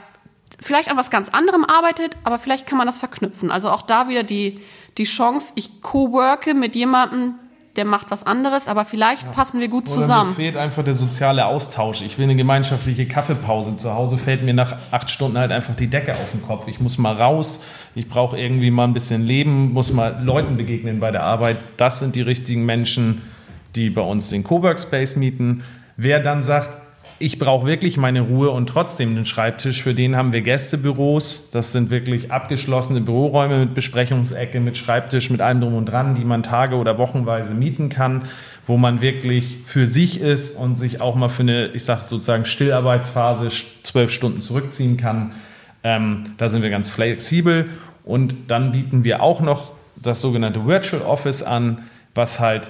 vielleicht 0.59 0.89
an 0.89 0.97
was 0.97 1.09
ganz 1.09 1.29
anderem 1.29 1.63
arbeitet, 1.65 2.17
aber 2.23 2.39
vielleicht 2.39 2.67
kann 2.67 2.77
man 2.77 2.87
das 2.87 2.97
verknüpfen. 2.97 3.51
Also 3.51 3.69
auch 3.69 3.81
da 3.81 4.07
wieder 4.07 4.23
die, 4.23 4.61
die 4.97 5.05
Chance, 5.05 5.53
ich 5.55 5.81
co-worke 5.81 6.53
mit 6.53 6.75
jemandem, 6.75 7.35
der 7.79 7.85
macht 7.85 8.11
was 8.11 8.25
anderes, 8.25 8.67
aber 8.67 8.83
vielleicht 8.83 9.23
ja. 9.23 9.29
passen 9.29 9.61
wir 9.61 9.69
gut 9.69 9.85
Oder 9.85 9.93
zusammen. 9.93 10.31
Mir 10.31 10.35
fehlt 10.35 10.57
einfach 10.57 10.83
der 10.83 10.95
soziale 10.95 11.45
Austausch. 11.45 12.01
Ich 12.01 12.17
will 12.17 12.25
eine 12.25 12.35
gemeinschaftliche 12.35 13.07
Kaffeepause. 13.07 13.77
Zu 13.77 13.95
Hause 13.95 14.17
fällt 14.17 14.43
mir 14.43 14.53
nach 14.53 14.75
acht 14.91 15.09
Stunden 15.09 15.37
halt 15.37 15.53
einfach 15.53 15.75
die 15.75 15.87
Decke 15.87 16.11
auf 16.11 16.31
den 16.33 16.43
Kopf. 16.45 16.67
Ich 16.67 16.81
muss 16.81 16.97
mal 16.97 17.15
raus. 17.15 17.63
Ich 17.95 18.09
brauche 18.09 18.37
irgendwie 18.37 18.69
mal 18.69 18.83
ein 18.83 18.91
bisschen 18.93 19.23
Leben, 19.23 19.71
muss 19.71 19.93
mal 19.93 20.21
Leuten 20.21 20.57
begegnen 20.57 20.99
bei 20.99 21.11
der 21.11 21.23
Arbeit. 21.23 21.55
Das 21.77 21.99
sind 21.99 22.15
die 22.15 22.21
richtigen 22.21 22.65
Menschen, 22.65 23.21
die 23.75 23.89
bei 23.89 24.01
uns 24.01 24.29
den 24.29 24.43
Coworkspace 24.43 25.15
mieten. 25.15 25.63
Wer 25.95 26.19
dann 26.19 26.43
sagt, 26.43 26.78
ich 27.19 27.37
brauche 27.37 27.67
wirklich 27.67 27.97
meine 27.97 28.21
Ruhe 28.21 28.49
und 28.49 28.67
trotzdem 28.67 29.13
den 29.13 29.25
Schreibtisch. 29.25 29.83
Für 29.83 29.93
den 29.93 30.15
haben 30.15 30.31
wir 30.31 30.41
Gästebüros. 30.41 31.49
Das 31.51 31.73
sind 31.73 31.89
wirklich 31.89 32.31
abgeschlossene 32.31 33.01
Büroräume 33.01 33.59
mit 33.59 33.73
Besprechungsecke, 33.73 34.61
mit 34.61 34.77
Schreibtisch, 34.77 35.29
mit 35.29 35.41
allem 35.41 35.59
drum 35.59 35.75
und 35.75 35.85
dran, 35.85 36.15
die 36.15 36.23
man 36.23 36.43
tage- 36.43 36.77
oder 36.77 36.97
wochenweise 36.97 37.53
mieten 37.53 37.89
kann, 37.89 38.23
wo 38.67 38.77
man 38.77 39.01
wirklich 39.01 39.57
für 39.65 39.85
sich 39.85 40.21
ist 40.21 40.55
und 40.55 40.77
sich 40.77 41.01
auch 41.01 41.15
mal 41.15 41.27
für 41.27 41.43
eine, 41.43 41.67
ich 41.67 41.83
sage 41.83 42.05
sozusagen 42.05 42.45
Stillarbeitsphase 42.45 43.49
zwölf 43.83 44.11
Stunden 44.11 44.39
zurückziehen 44.39 44.95
kann. 44.95 45.33
Ähm, 45.83 46.23
da 46.37 46.47
sind 46.47 46.61
wir 46.61 46.69
ganz 46.69 46.87
flexibel. 46.87 47.69
Und 48.05 48.33
dann 48.47 48.71
bieten 48.71 49.03
wir 49.03 49.21
auch 49.21 49.41
noch 49.41 49.73
das 49.97 50.21
sogenannte 50.21 50.65
Virtual 50.65 51.01
Office 51.01 51.43
an, 51.43 51.79
was 52.15 52.39
halt 52.39 52.69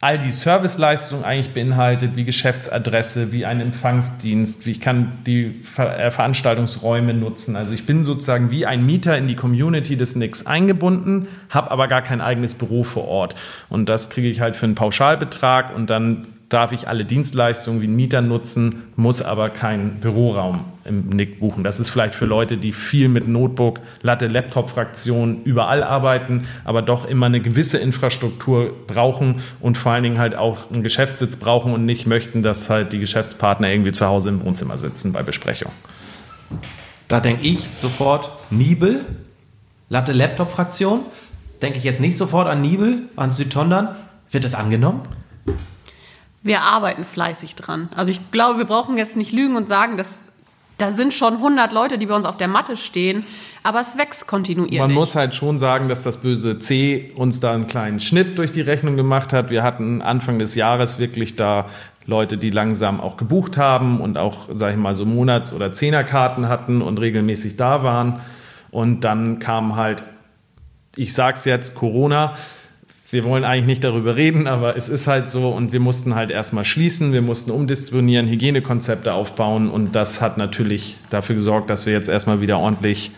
all 0.00 0.18
die 0.18 0.30
Serviceleistungen 0.30 1.24
eigentlich 1.24 1.54
beinhaltet, 1.54 2.16
wie 2.16 2.24
Geschäftsadresse, 2.24 3.32
wie 3.32 3.46
ein 3.46 3.60
Empfangsdienst, 3.60 4.66
wie 4.66 4.72
ich 4.72 4.80
kann 4.80 5.18
die 5.26 5.52
Ver 5.62 5.98
äh, 5.98 6.10
Veranstaltungsräume 6.10 7.14
nutzen. 7.14 7.56
Also 7.56 7.72
ich 7.72 7.86
bin 7.86 8.04
sozusagen 8.04 8.50
wie 8.50 8.66
ein 8.66 8.84
Mieter 8.84 9.16
in 9.16 9.26
die 9.26 9.36
Community 9.36 9.96
des 9.96 10.14
Nix 10.14 10.46
eingebunden, 10.46 11.28
habe 11.48 11.70
aber 11.70 11.88
gar 11.88 12.02
kein 12.02 12.20
eigenes 12.20 12.54
Büro 12.54 12.84
vor 12.84 13.08
Ort. 13.08 13.36
Und 13.70 13.88
das 13.88 14.10
kriege 14.10 14.28
ich 14.28 14.40
halt 14.40 14.56
für 14.56 14.66
einen 14.66 14.74
Pauschalbetrag 14.74 15.74
und 15.74 15.88
dann 15.88 16.26
darf 16.50 16.72
ich 16.72 16.88
alle 16.88 17.04
Dienstleistungen 17.04 17.80
wie 17.80 17.86
ein 17.86 17.96
Mieter 17.96 18.20
nutzen, 18.20 18.82
muss 18.96 19.22
aber 19.22 19.48
keinen 19.50 20.00
Büroraum 20.00 20.75
im 20.86 21.08
Nick 21.08 21.40
buchen. 21.40 21.64
Das 21.64 21.80
ist 21.80 21.90
vielleicht 21.90 22.14
für 22.14 22.24
Leute, 22.24 22.56
die 22.56 22.72
viel 22.72 23.08
mit 23.08 23.28
Notebook, 23.28 23.80
Latte, 24.02 24.28
Laptop-Fraktion 24.28 25.42
überall 25.44 25.82
arbeiten, 25.82 26.46
aber 26.64 26.82
doch 26.82 27.06
immer 27.06 27.26
eine 27.26 27.40
gewisse 27.40 27.78
Infrastruktur 27.78 28.72
brauchen 28.86 29.42
und 29.60 29.78
vor 29.78 29.92
allen 29.92 30.02
Dingen 30.02 30.18
halt 30.18 30.34
auch 30.34 30.70
einen 30.70 30.82
Geschäftssitz 30.82 31.36
brauchen 31.36 31.72
und 31.72 31.84
nicht 31.84 32.06
möchten, 32.06 32.42
dass 32.42 32.70
halt 32.70 32.92
die 32.92 32.98
Geschäftspartner 32.98 33.68
irgendwie 33.68 33.92
zu 33.92 34.06
Hause 34.06 34.30
im 34.30 34.44
Wohnzimmer 34.44 34.78
sitzen 34.78 35.12
bei 35.12 35.22
Besprechung. 35.22 35.72
Da 37.08 37.20
denke 37.20 37.46
ich 37.46 37.60
sofort 37.60 38.30
Nibel, 38.50 39.04
Latte, 39.88 40.12
Laptop-Fraktion. 40.12 41.00
Denke 41.62 41.78
ich 41.78 41.84
jetzt 41.84 42.00
nicht 42.00 42.16
sofort 42.16 42.48
an 42.48 42.60
Nibel, 42.60 43.08
an 43.16 43.30
Südtondern. 43.30 43.96
Wird 44.30 44.44
das 44.44 44.54
angenommen? 44.54 45.02
wir 46.46 46.62
arbeiten 46.62 47.04
fleißig 47.04 47.56
dran. 47.56 47.88
Also 47.94 48.10
ich 48.10 48.30
glaube, 48.30 48.58
wir 48.58 48.64
brauchen 48.64 48.96
jetzt 48.96 49.16
nicht 49.16 49.32
lügen 49.32 49.56
und 49.56 49.68
sagen, 49.68 49.96
dass 49.96 50.32
da 50.78 50.90
sind 50.90 51.14
schon 51.14 51.34
100 51.34 51.72
Leute, 51.72 51.98
die 51.98 52.06
bei 52.06 52.14
uns 52.14 52.26
auf 52.26 52.36
der 52.36 52.48
Matte 52.48 52.76
stehen, 52.76 53.24
aber 53.62 53.80
es 53.80 53.96
wächst 53.96 54.26
kontinuierlich. 54.26 54.78
Man 54.78 54.92
muss 54.92 55.14
halt 55.14 55.34
schon 55.34 55.58
sagen, 55.58 55.88
dass 55.88 56.02
das 56.02 56.18
böse 56.18 56.58
C 56.58 57.12
uns 57.16 57.40
da 57.40 57.54
einen 57.54 57.66
kleinen 57.66 58.00
Schnitt 58.00 58.38
durch 58.38 58.52
die 58.52 58.60
Rechnung 58.60 58.96
gemacht 58.96 59.32
hat. 59.32 59.50
Wir 59.50 59.62
hatten 59.62 60.02
Anfang 60.02 60.38
des 60.38 60.54
Jahres 60.54 60.98
wirklich 60.98 61.36
da 61.36 61.66
Leute, 62.04 62.36
die 62.36 62.50
langsam 62.50 63.00
auch 63.00 63.16
gebucht 63.16 63.56
haben 63.56 64.00
und 64.00 64.18
auch, 64.18 64.48
sag 64.52 64.72
ich 64.72 64.76
mal, 64.76 64.94
so 64.94 65.04
Monats- 65.04 65.52
oder 65.52 65.72
Zehnerkarten 65.72 66.48
hatten 66.48 66.82
und 66.82 66.98
regelmäßig 66.98 67.56
da 67.56 67.82
waren. 67.82 68.20
Und 68.70 69.00
dann 69.00 69.38
kam 69.38 69.76
halt, 69.76 70.04
ich 70.94 71.14
sag's 71.14 71.44
jetzt, 71.44 71.74
Corona 71.74 72.34
wir 73.16 73.24
wollen 73.24 73.44
eigentlich 73.44 73.64
nicht 73.64 73.82
darüber 73.82 74.14
reden, 74.14 74.46
aber 74.46 74.76
es 74.76 74.90
ist 74.90 75.06
halt 75.06 75.30
so 75.30 75.48
und 75.48 75.72
wir 75.72 75.80
mussten 75.80 76.14
halt 76.14 76.30
erstmal 76.30 76.66
schließen, 76.66 77.14
wir 77.14 77.22
mussten 77.22 77.50
umdisponieren, 77.50 78.28
Hygienekonzepte 78.28 79.14
aufbauen 79.14 79.70
und 79.70 79.94
das 79.94 80.20
hat 80.20 80.36
natürlich 80.36 80.98
dafür 81.08 81.34
gesorgt, 81.34 81.70
dass 81.70 81.86
wir 81.86 81.94
jetzt 81.94 82.10
erstmal 82.10 82.42
wieder 82.42 82.58
ordentlich 82.58 83.12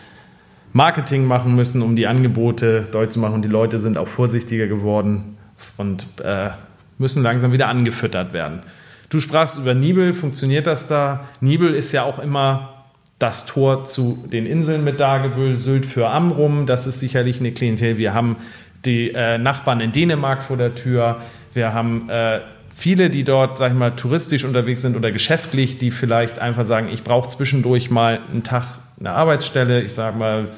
Marketing 0.71 1.25
machen 1.25 1.53
müssen, 1.53 1.81
um 1.81 1.97
die 1.97 2.07
Angebote 2.07 2.87
deutlich 2.89 3.15
zu 3.15 3.19
machen 3.19 3.33
und 3.33 3.41
die 3.41 3.49
Leute 3.49 3.77
sind 3.77 3.97
auch 3.97 4.07
vorsichtiger 4.07 4.67
geworden 4.67 5.35
und 5.75 6.05
äh, 6.23 6.51
müssen 6.97 7.21
langsam 7.21 7.51
wieder 7.51 7.67
angefüttert 7.67 8.31
werden. 8.31 8.61
Du 9.09 9.19
sprachst 9.19 9.57
über 9.57 9.73
Nibel, 9.73 10.13
funktioniert 10.13 10.65
das 10.65 10.87
da? 10.87 11.25
Nibel 11.41 11.73
ist 11.73 11.91
ja 11.91 12.03
auch 12.03 12.19
immer 12.19 12.85
das 13.17 13.45
Tor 13.45 13.83
zu 13.83 14.23
den 14.31 14.45
Inseln 14.45 14.85
mit 14.85 15.01
Dagebüll, 15.01 15.55
Sylt 15.55 15.85
für 15.85 16.07
Amrum, 16.07 16.65
das 16.65 16.87
ist 16.87 17.01
sicherlich 17.01 17.41
eine 17.41 17.51
Klientel. 17.51 17.97
Wir 17.97 18.13
haben 18.13 18.37
die 18.85 19.11
äh, 19.11 19.37
Nachbarn 19.37 19.81
in 19.81 19.91
Dänemark 19.91 20.43
vor 20.43 20.57
der 20.57 20.75
Tür. 20.75 21.21
Wir 21.53 21.73
haben 21.73 22.09
äh, 22.09 22.39
viele, 22.75 23.09
die 23.09 23.23
dort, 23.23 23.57
sag 23.57 23.71
ich 23.71 23.77
mal, 23.77 23.91
touristisch 23.91 24.45
unterwegs 24.45 24.81
sind 24.81 24.95
oder 24.95 25.11
geschäftlich, 25.11 25.77
die 25.77 25.91
vielleicht 25.91 26.39
einfach 26.39 26.65
sagen, 26.65 26.89
ich 26.89 27.03
brauche 27.03 27.27
zwischendurch 27.27 27.91
mal 27.91 28.19
einen 28.31 28.43
Tag 28.43 28.65
eine 28.99 29.11
Arbeitsstelle. 29.11 29.81
Ich 29.81 29.93
sage 29.93 30.17
mal, 30.17 30.49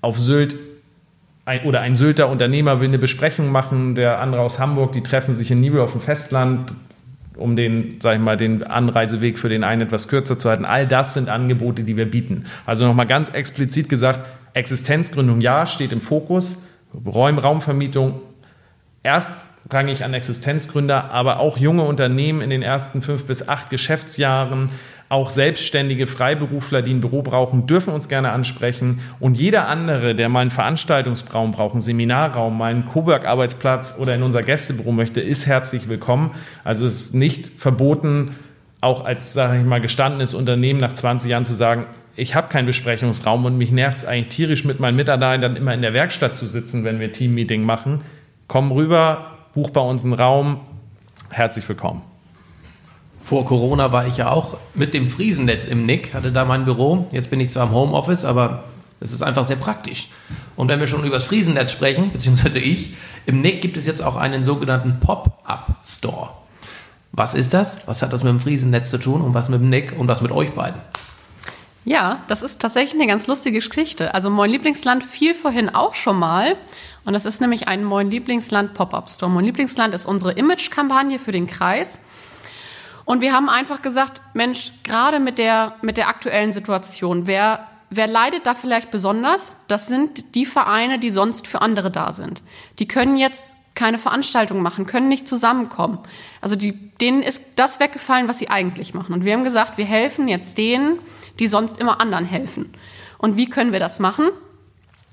auf 0.00 0.20
Sylt 0.20 0.56
ein, 1.44 1.62
oder 1.64 1.80
ein 1.80 1.96
Sylter 1.96 2.28
Unternehmer 2.28 2.80
will 2.80 2.88
eine 2.88 2.98
Besprechung 2.98 3.50
machen, 3.50 3.94
der 3.94 4.20
andere 4.20 4.42
aus 4.42 4.58
Hamburg, 4.58 4.92
die 4.92 5.02
treffen 5.02 5.32
sich 5.32 5.50
in 5.50 5.60
Nibel 5.60 5.80
auf 5.80 5.92
dem 5.92 6.00
Festland, 6.00 6.72
um 7.36 7.56
den, 7.56 7.96
sag 8.02 8.16
ich 8.16 8.20
mal, 8.20 8.36
den 8.36 8.62
Anreiseweg 8.62 9.38
für 9.38 9.48
den 9.48 9.64
einen 9.64 9.82
etwas 9.82 10.08
kürzer 10.08 10.38
zu 10.38 10.50
halten. 10.50 10.64
All 10.64 10.86
das 10.86 11.14
sind 11.14 11.28
Angebote, 11.28 11.84
die 11.84 11.96
wir 11.96 12.10
bieten. 12.10 12.44
Also 12.66 12.86
nochmal 12.86 13.06
ganz 13.06 13.30
explizit 13.30 13.88
gesagt, 13.88 14.28
Existenzgründung 14.54 15.40
ja, 15.40 15.66
steht 15.66 15.92
im 15.92 16.00
Fokus. 16.00 16.68
Räum, 16.94 17.38
Raumvermietung 17.38 18.20
erstrangig 19.02 20.04
an 20.04 20.14
Existenzgründer, 20.14 21.10
aber 21.10 21.40
auch 21.40 21.56
junge 21.56 21.82
Unternehmen 21.82 22.40
in 22.40 22.50
den 22.50 22.62
ersten 22.62 23.02
fünf 23.02 23.26
bis 23.26 23.48
acht 23.48 23.70
Geschäftsjahren, 23.70 24.70
auch 25.08 25.30
selbstständige 25.30 26.06
Freiberufler, 26.06 26.82
die 26.82 26.92
ein 26.92 27.00
Büro 27.00 27.22
brauchen, 27.22 27.66
dürfen 27.66 27.94
uns 27.94 28.08
gerne 28.08 28.32
ansprechen. 28.32 29.00
Und 29.20 29.38
jeder 29.38 29.66
andere, 29.66 30.14
der 30.14 30.28
mal 30.28 30.40
einen 30.40 30.50
Veranstaltungsraum 30.50 31.52
braucht, 31.52 31.72
einen 31.72 31.80
Seminarraum, 31.80 32.58
mal 32.58 32.70
einen 32.70 32.84
Cowork-Arbeitsplatz 32.86 33.96
oder 33.98 34.14
in 34.14 34.22
unser 34.22 34.42
Gästebüro 34.42 34.92
möchte, 34.92 35.22
ist 35.22 35.46
herzlich 35.46 35.88
willkommen. 35.88 36.32
Also 36.62 36.84
es 36.84 37.00
ist 37.00 37.14
nicht 37.14 37.48
verboten, 37.48 38.34
auch 38.80 39.04
als, 39.04 39.32
sage 39.32 39.58
ich 39.58 39.64
mal, 39.64 39.80
gestandenes 39.80 40.34
Unternehmen 40.34 40.78
nach 40.78 40.92
20 40.92 41.30
Jahren 41.30 41.44
zu 41.44 41.54
sagen, 41.54 41.86
ich 42.18 42.34
habe 42.34 42.48
keinen 42.48 42.66
Besprechungsraum 42.66 43.44
und 43.44 43.56
mich 43.56 43.70
nervt 43.70 43.98
es 43.98 44.04
eigentlich 44.04 44.34
tierisch 44.34 44.64
mit 44.64 44.80
meinen 44.80 44.96
Mitarbeitern 44.96 45.54
immer 45.54 45.72
in 45.72 45.82
der 45.82 45.94
Werkstatt 45.94 46.36
zu 46.36 46.48
sitzen, 46.48 46.82
wenn 46.82 46.98
wir 46.98 47.12
Teammeeting 47.12 47.62
machen. 47.62 48.00
Komm 48.48 48.72
rüber, 48.72 49.38
buch 49.54 49.70
bei 49.70 49.80
uns 49.80 50.04
einen 50.04 50.14
Raum. 50.14 50.60
Herzlich 51.30 51.68
willkommen. 51.68 52.02
Vor 53.22 53.44
Corona 53.44 53.92
war 53.92 54.08
ich 54.08 54.16
ja 54.16 54.30
auch 54.30 54.56
mit 54.74 54.94
dem 54.94 55.06
Friesennetz 55.06 55.66
im 55.66 55.84
Nick, 55.84 56.12
hatte 56.12 56.32
da 56.32 56.44
mein 56.44 56.64
Büro. 56.64 57.06
Jetzt 57.12 57.30
bin 57.30 57.38
ich 57.38 57.50
zwar 57.50 57.68
im 57.68 57.72
Homeoffice, 57.72 58.24
aber 58.24 58.64
es 58.98 59.12
ist 59.12 59.22
einfach 59.22 59.46
sehr 59.46 59.56
praktisch. 59.56 60.08
Und 60.56 60.68
wenn 60.68 60.80
wir 60.80 60.88
schon 60.88 61.04
über 61.04 61.16
das 61.16 61.24
Friesennetz 61.24 61.70
sprechen, 61.70 62.10
beziehungsweise 62.12 62.58
ich, 62.58 62.94
im 63.26 63.42
Nick 63.42 63.60
gibt 63.60 63.76
es 63.76 63.86
jetzt 63.86 64.02
auch 64.02 64.16
einen 64.16 64.42
sogenannten 64.42 64.98
Pop-up 64.98 65.76
Store. 65.84 66.30
Was 67.12 67.34
ist 67.34 67.54
das? 67.54 67.86
Was 67.86 68.02
hat 68.02 68.12
das 68.12 68.24
mit 68.24 68.32
dem 68.32 68.40
Friesennetz 68.40 68.90
zu 68.90 68.98
tun 68.98 69.20
und 69.20 69.34
was 69.34 69.48
mit 69.48 69.60
dem 69.60 69.68
Nick 69.70 69.96
und 69.96 70.08
was 70.08 70.20
mit 70.20 70.32
euch 70.32 70.50
beiden? 70.50 70.80
Ja, 71.88 72.22
das 72.26 72.42
ist 72.42 72.60
tatsächlich 72.60 73.00
eine 73.00 73.06
ganz 73.06 73.26
lustige 73.28 73.60
Geschichte. 73.60 74.12
Also 74.12 74.28
Moin 74.28 74.50
Lieblingsland 74.50 75.02
fiel 75.02 75.32
vorhin 75.32 75.70
auch 75.70 75.94
schon 75.94 76.18
mal. 76.18 76.58
Und 77.06 77.14
das 77.14 77.24
ist 77.24 77.40
nämlich 77.40 77.66
ein 77.66 77.82
Moin 77.82 78.10
Lieblingsland 78.10 78.74
Pop-Up 78.74 79.08
Store. 79.08 79.32
Moin 79.32 79.46
Lieblingsland 79.46 79.94
ist 79.94 80.04
unsere 80.04 80.32
Image-Kampagne 80.32 81.18
für 81.18 81.32
den 81.32 81.46
Kreis. 81.46 81.98
Und 83.06 83.22
wir 83.22 83.32
haben 83.32 83.48
einfach 83.48 83.80
gesagt, 83.80 84.20
Mensch, 84.34 84.72
gerade 84.84 85.18
mit 85.18 85.38
der, 85.38 85.76
mit 85.80 85.96
der 85.96 86.08
aktuellen 86.08 86.52
Situation, 86.52 87.26
wer, 87.26 87.66
wer 87.88 88.06
leidet 88.06 88.44
da 88.44 88.52
vielleicht 88.52 88.90
besonders? 88.90 89.56
Das 89.66 89.86
sind 89.86 90.34
die 90.34 90.44
Vereine, 90.44 90.98
die 90.98 91.08
sonst 91.08 91.46
für 91.46 91.62
andere 91.62 91.90
da 91.90 92.12
sind. 92.12 92.42
Die 92.80 92.86
können 92.86 93.16
jetzt 93.16 93.54
keine 93.74 93.96
Veranstaltung 93.96 94.60
machen, 94.60 94.84
können 94.84 95.08
nicht 95.08 95.26
zusammenkommen. 95.26 96.00
Also 96.42 96.54
die, 96.54 96.72
denen 97.00 97.22
ist 97.22 97.40
das 97.56 97.80
weggefallen, 97.80 98.28
was 98.28 98.40
sie 98.40 98.50
eigentlich 98.50 98.92
machen. 98.92 99.14
Und 99.14 99.24
wir 99.24 99.32
haben 99.32 99.44
gesagt, 99.44 99.78
wir 99.78 99.86
helfen 99.86 100.28
jetzt 100.28 100.58
denen, 100.58 100.98
die 101.38 101.46
sonst 101.46 101.78
immer 101.78 102.00
anderen 102.00 102.24
helfen. 102.24 102.72
Und 103.18 103.36
wie 103.36 103.48
können 103.48 103.72
wir 103.72 103.80
das 103.80 103.98
machen? 103.98 104.30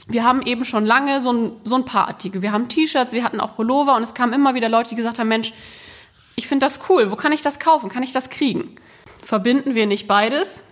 Wir 0.08 0.24
haben 0.24 0.42
eben 0.42 0.66
schon 0.66 0.86
lange 0.86 1.22
so 1.22 1.32
ein, 1.32 1.52
so 1.64 1.76
ein 1.76 1.86
paar 1.86 2.08
Artikel. 2.08 2.42
Wir 2.42 2.52
haben 2.52 2.68
T-Shirts, 2.68 3.14
wir 3.14 3.24
hatten 3.24 3.40
auch 3.40 3.56
Pullover 3.56 3.96
und 3.96 4.04
es 4.04 4.14
kamen 4.14 4.34
immer 4.34 4.54
wieder 4.54 4.70
Leute, 4.70 4.90
die 4.90 4.96
gesagt 4.96 5.20
haben, 5.20 5.28
Mensch, 5.28 5.54
ich 6.36 6.48
finde 6.48 6.66
das 6.66 6.80
cool, 6.90 7.12
wo 7.12 7.16
kann 7.16 7.32
ich 7.32 7.42
das 7.42 7.60
kaufen, 7.60 7.90
kann 7.90 8.04
ich 8.04 8.12
das 8.12 8.30
kriegen? 8.30 8.76
Verbinden 9.24 9.74
wir 9.74 9.88
nicht 9.88 10.08
beides, 10.08 10.64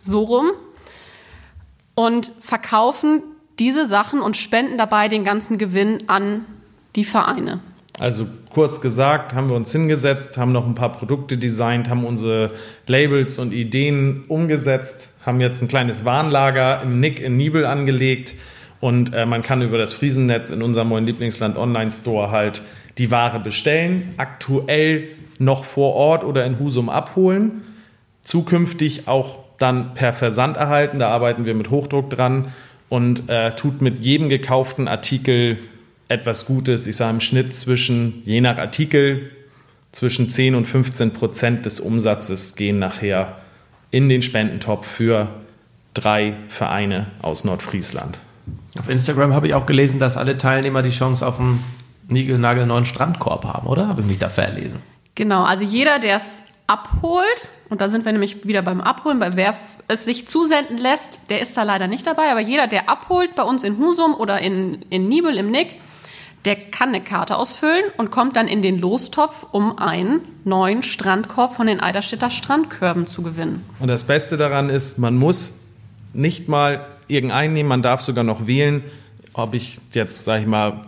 so 0.00 0.22
rum, 0.24 0.50
und 1.94 2.32
verkaufen 2.40 3.22
diese 3.58 3.86
Sachen 3.86 4.20
und 4.20 4.36
spenden 4.36 4.76
dabei 4.76 5.08
den 5.08 5.24
ganzen 5.24 5.58
Gewinn 5.58 6.08
an 6.08 6.44
die 6.96 7.04
Vereine. 7.04 7.60
Also 8.00 8.26
kurz 8.50 8.80
gesagt, 8.80 9.34
haben 9.34 9.48
wir 9.48 9.56
uns 9.56 9.70
hingesetzt, 9.70 10.36
haben 10.36 10.50
noch 10.50 10.66
ein 10.66 10.74
paar 10.74 10.90
Produkte 10.90 11.38
designt, 11.38 11.88
haben 11.88 12.04
unsere 12.04 12.50
Labels 12.88 13.38
und 13.38 13.52
Ideen 13.52 14.24
umgesetzt, 14.26 15.10
haben 15.24 15.40
jetzt 15.40 15.62
ein 15.62 15.68
kleines 15.68 16.04
Warnlager 16.04 16.82
im 16.82 16.98
Nick 16.98 17.20
in 17.20 17.36
Nibel 17.36 17.64
angelegt 17.64 18.34
und 18.80 19.14
äh, 19.14 19.26
man 19.26 19.42
kann 19.42 19.62
über 19.62 19.78
das 19.78 19.92
Friesennetz 19.92 20.50
in 20.50 20.60
unserem 20.60 20.88
neuen 20.88 21.06
Lieblingsland 21.06 21.56
Online 21.56 21.90
Store 21.90 22.32
halt 22.32 22.62
die 22.98 23.12
Ware 23.12 23.38
bestellen, 23.38 24.14
aktuell 24.16 25.08
noch 25.38 25.64
vor 25.64 25.94
Ort 25.94 26.24
oder 26.24 26.44
in 26.44 26.58
Husum 26.58 26.88
abholen, 26.88 27.62
zukünftig 28.22 29.06
auch 29.06 29.38
dann 29.58 29.94
per 29.94 30.12
Versand 30.12 30.56
erhalten, 30.56 30.98
da 30.98 31.10
arbeiten 31.10 31.44
wir 31.44 31.54
mit 31.54 31.70
Hochdruck 31.70 32.10
dran 32.10 32.48
und 32.88 33.28
äh, 33.28 33.54
tut 33.54 33.82
mit 33.82 34.00
jedem 34.00 34.28
gekauften 34.28 34.88
Artikel 34.88 35.58
etwas 36.08 36.46
Gutes. 36.46 36.86
Ich 36.86 36.96
sage 36.96 37.14
im 37.14 37.20
Schnitt 37.20 37.54
zwischen, 37.54 38.22
je 38.24 38.40
nach 38.40 38.58
Artikel, 38.58 39.30
zwischen 39.92 40.28
10 40.28 40.56
und 40.56 40.66
15 40.66 41.12
Prozent 41.12 41.66
des 41.66 41.80
Umsatzes 41.80 42.56
gehen 42.56 42.78
nachher 42.78 43.38
in 43.90 44.08
den 44.08 44.22
Spendentopf 44.22 44.88
für 44.88 45.28
drei 45.94 46.36
Vereine 46.48 47.06
aus 47.22 47.44
Nordfriesland. 47.44 48.18
Auf 48.78 48.88
Instagram 48.88 49.32
habe 49.32 49.46
ich 49.46 49.54
auch 49.54 49.66
gelesen, 49.66 50.00
dass 50.00 50.16
alle 50.16 50.36
Teilnehmer 50.36 50.82
die 50.82 50.90
Chance 50.90 51.24
auf 51.24 51.38
einen 51.38 51.62
niegelnagelneuen 52.08 52.84
Strandkorb 52.84 53.44
haben, 53.44 53.68
oder? 53.68 53.86
Habe 53.86 54.00
ich 54.00 54.06
mich 54.06 54.18
da 54.18 54.28
verlesen? 54.28 54.82
Genau, 55.14 55.44
also 55.44 55.62
jeder, 55.62 56.00
der 56.00 56.16
es 56.16 56.42
abholt, 56.66 57.52
und 57.70 57.80
da 57.80 57.88
sind 57.88 58.04
wir 58.04 58.12
nämlich 58.12 58.44
wieder 58.46 58.62
beim 58.62 58.80
Abholen, 58.80 59.20
bei 59.20 59.36
wer 59.36 59.54
es 59.86 60.04
sich 60.04 60.26
zusenden 60.26 60.78
lässt, 60.78 61.20
der 61.30 61.40
ist 61.40 61.56
da 61.56 61.62
leider 61.62 61.86
nicht 61.86 62.06
dabei, 62.06 62.30
aber 62.30 62.40
jeder, 62.40 62.66
der 62.66 62.88
abholt 62.88 63.36
bei 63.36 63.42
uns 63.44 63.62
in 63.62 63.78
Husum 63.78 64.14
oder 64.14 64.40
in, 64.40 64.82
in 64.90 65.08
Nibel 65.08 65.36
im 65.36 65.50
Nick, 65.50 65.80
der 66.44 66.56
kann 66.56 66.90
eine 66.90 67.02
Karte 67.02 67.36
ausfüllen 67.36 67.84
und 67.96 68.10
kommt 68.10 68.36
dann 68.36 68.48
in 68.48 68.60
den 68.60 68.78
Lostopf, 68.78 69.46
um 69.52 69.78
einen 69.78 70.20
neuen 70.44 70.82
Strandkorb 70.82 71.54
von 71.54 71.66
den 71.66 71.80
Eiderstädter 71.80 72.30
Strandkörben 72.30 73.06
zu 73.06 73.22
gewinnen. 73.22 73.64
Und 73.78 73.88
das 73.88 74.04
Beste 74.04 74.36
daran 74.36 74.68
ist, 74.68 74.98
man 74.98 75.16
muss 75.16 75.60
nicht 76.12 76.48
mal 76.48 76.84
irgendeinen 77.08 77.54
nehmen, 77.54 77.68
man 77.68 77.82
darf 77.82 78.02
sogar 78.02 78.24
noch 78.24 78.46
wählen, 78.46 78.84
ob 79.32 79.54
ich 79.54 79.80
jetzt, 79.92 80.24
sag 80.24 80.40
ich 80.40 80.46
mal, 80.46 80.82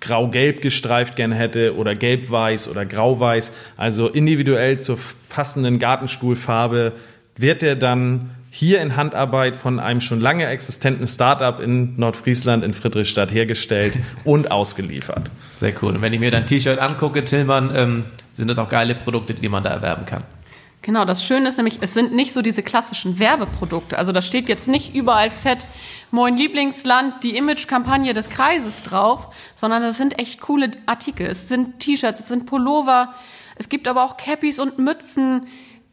grau-gelb 0.00 0.60
gestreift 0.60 1.16
gerne 1.16 1.34
hätte 1.34 1.76
oder 1.76 1.94
gelb-weiß 1.94 2.68
oder 2.68 2.84
grau-weiß. 2.84 3.52
Also 3.76 4.08
individuell 4.08 4.78
zur 4.78 4.98
passenden 5.28 5.78
Gartenstuhlfarbe 5.78 6.92
wird 7.36 7.62
er 7.62 7.76
dann 7.76 8.30
hier 8.54 8.80
in 8.80 8.94
Handarbeit 8.94 9.56
von 9.56 9.80
einem 9.80 10.00
schon 10.00 10.20
lange 10.20 10.46
existenten 10.46 11.08
Startup 11.08 11.58
in 11.58 11.98
Nordfriesland 11.98 12.62
in 12.62 12.72
Friedrichstadt 12.72 13.32
hergestellt 13.32 13.96
und 14.24 14.52
ausgeliefert. 14.52 15.28
Sehr 15.54 15.74
cool. 15.82 15.96
Und 15.96 16.02
wenn 16.02 16.12
ich 16.12 16.20
mir 16.20 16.30
dein 16.30 16.46
T-Shirt 16.46 16.78
angucke, 16.78 17.24
Tillmann, 17.24 17.74
ähm, 17.74 18.04
sind 18.34 18.46
das 18.46 18.58
auch 18.58 18.68
geile 18.68 18.94
Produkte, 18.94 19.34
die 19.34 19.48
man 19.48 19.64
da 19.64 19.70
erwerben 19.70 20.06
kann. 20.06 20.22
Genau, 20.82 21.04
das 21.04 21.24
Schöne 21.24 21.48
ist 21.48 21.56
nämlich, 21.56 21.78
es 21.80 21.94
sind 21.94 22.14
nicht 22.14 22.32
so 22.32 22.42
diese 22.42 22.62
klassischen 22.62 23.18
Werbeprodukte. 23.18 23.98
Also 23.98 24.12
da 24.12 24.22
steht 24.22 24.48
jetzt 24.48 24.68
nicht 24.68 24.94
überall 24.94 25.30
fett 25.30 25.66
Moin 26.12 26.36
Lieblingsland, 26.36 27.24
die 27.24 27.36
Image-Kampagne 27.36 28.12
des 28.12 28.28
Kreises 28.28 28.84
drauf, 28.84 29.34
sondern 29.56 29.82
das 29.82 29.96
sind 29.96 30.20
echt 30.20 30.40
coole 30.40 30.70
Artikel. 30.86 31.26
Es 31.26 31.48
sind 31.48 31.80
T-Shirts, 31.80 32.20
es 32.20 32.28
sind 32.28 32.46
Pullover, 32.46 33.14
es 33.56 33.68
gibt 33.68 33.88
aber 33.88 34.04
auch 34.04 34.16
Cappies 34.16 34.60
und 34.60 34.78
Mützen, 34.78 35.48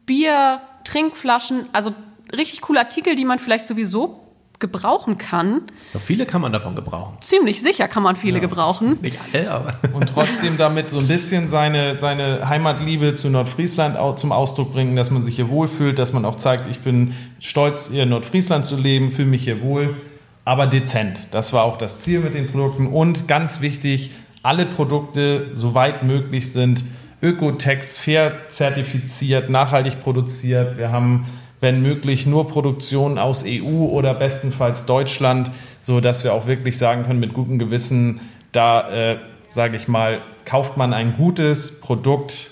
Bier, 0.06 0.60
Trinkflaschen, 0.84 1.66
also 1.72 1.92
richtig 2.36 2.60
coole 2.60 2.80
Artikel, 2.80 3.14
die 3.14 3.24
man 3.24 3.38
vielleicht 3.38 3.66
sowieso 3.66 4.22
gebrauchen 4.62 5.18
kann. 5.18 5.62
Ja, 5.92 6.00
viele 6.00 6.24
kann 6.24 6.40
man 6.40 6.52
davon 6.52 6.74
gebrauchen. 6.74 7.16
Ziemlich 7.20 7.60
sicher 7.60 7.88
kann 7.88 8.02
man 8.02 8.16
viele 8.16 8.36
ja. 8.36 8.40
gebrauchen. 8.40 8.98
Nicht 9.02 9.18
alle, 9.20 9.50
aber. 9.50 9.74
Und 9.92 10.08
trotzdem 10.08 10.56
damit 10.56 10.88
so 10.88 11.00
ein 11.00 11.08
bisschen 11.08 11.48
seine, 11.48 11.98
seine 11.98 12.48
Heimatliebe 12.48 13.14
zu 13.14 13.28
Nordfriesland 13.28 13.98
zum 14.18 14.32
Ausdruck 14.32 14.72
bringen, 14.72 14.96
dass 14.96 15.10
man 15.10 15.24
sich 15.24 15.36
hier 15.36 15.50
wohlfühlt, 15.50 15.98
dass 15.98 16.12
man 16.12 16.24
auch 16.24 16.36
zeigt, 16.36 16.70
ich 16.70 16.78
bin 16.78 17.14
stolz, 17.40 17.90
hier 17.90 18.04
in 18.04 18.10
Nordfriesland 18.10 18.64
zu 18.64 18.76
leben, 18.76 19.10
fühle 19.10 19.28
mich 19.28 19.42
hier 19.44 19.62
wohl, 19.62 19.96
aber 20.44 20.68
dezent. 20.68 21.18
Das 21.32 21.52
war 21.52 21.64
auch 21.64 21.76
das 21.76 22.00
Ziel 22.02 22.20
mit 22.20 22.34
den 22.34 22.46
Produkten. 22.46 22.86
Und 22.86 23.26
ganz 23.26 23.60
wichtig, 23.60 24.12
alle 24.44 24.64
Produkte, 24.64 25.50
soweit 25.54 26.04
möglich 26.04 26.52
sind, 26.52 26.84
Ökotex 27.20 27.98
fair 27.98 28.48
zertifiziert, 28.48 29.50
nachhaltig 29.50 30.00
produziert. 30.00 30.76
Wir 30.78 30.90
haben 30.90 31.26
wenn 31.62 31.80
möglich 31.80 32.26
nur 32.26 32.48
Produktion 32.48 33.18
aus 33.18 33.44
EU 33.46 33.86
oder 33.86 34.14
bestenfalls 34.14 34.84
Deutschland, 34.84 35.52
so 35.80 36.00
dass 36.00 36.24
wir 36.24 36.34
auch 36.34 36.46
wirklich 36.46 36.76
sagen 36.76 37.04
können 37.04 37.20
mit 37.20 37.34
gutem 37.34 37.60
Gewissen, 37.60 38.20
da 38.50 38.90
äh, 38.90 39.18
sage 39.48 39.76
ich 39.76 39.86
mal, 39.86 40.22
kauft 40.44 40.76
man 40.76 40.92
ein 40.92 41.16
gutes 41.16 41.80
Produkt, 41.80 42.50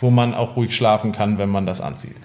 wo 0.00 0.10
man 0.10 0.34
auch 0.34 0.56
ruhig 0.56 0.74
schlafen 0.74 1.12
kann, 1.12 1.38
wenn 1.38 1.48
man 1.48 1.66
das 1.66 1.80
anzieht 1.80 2.16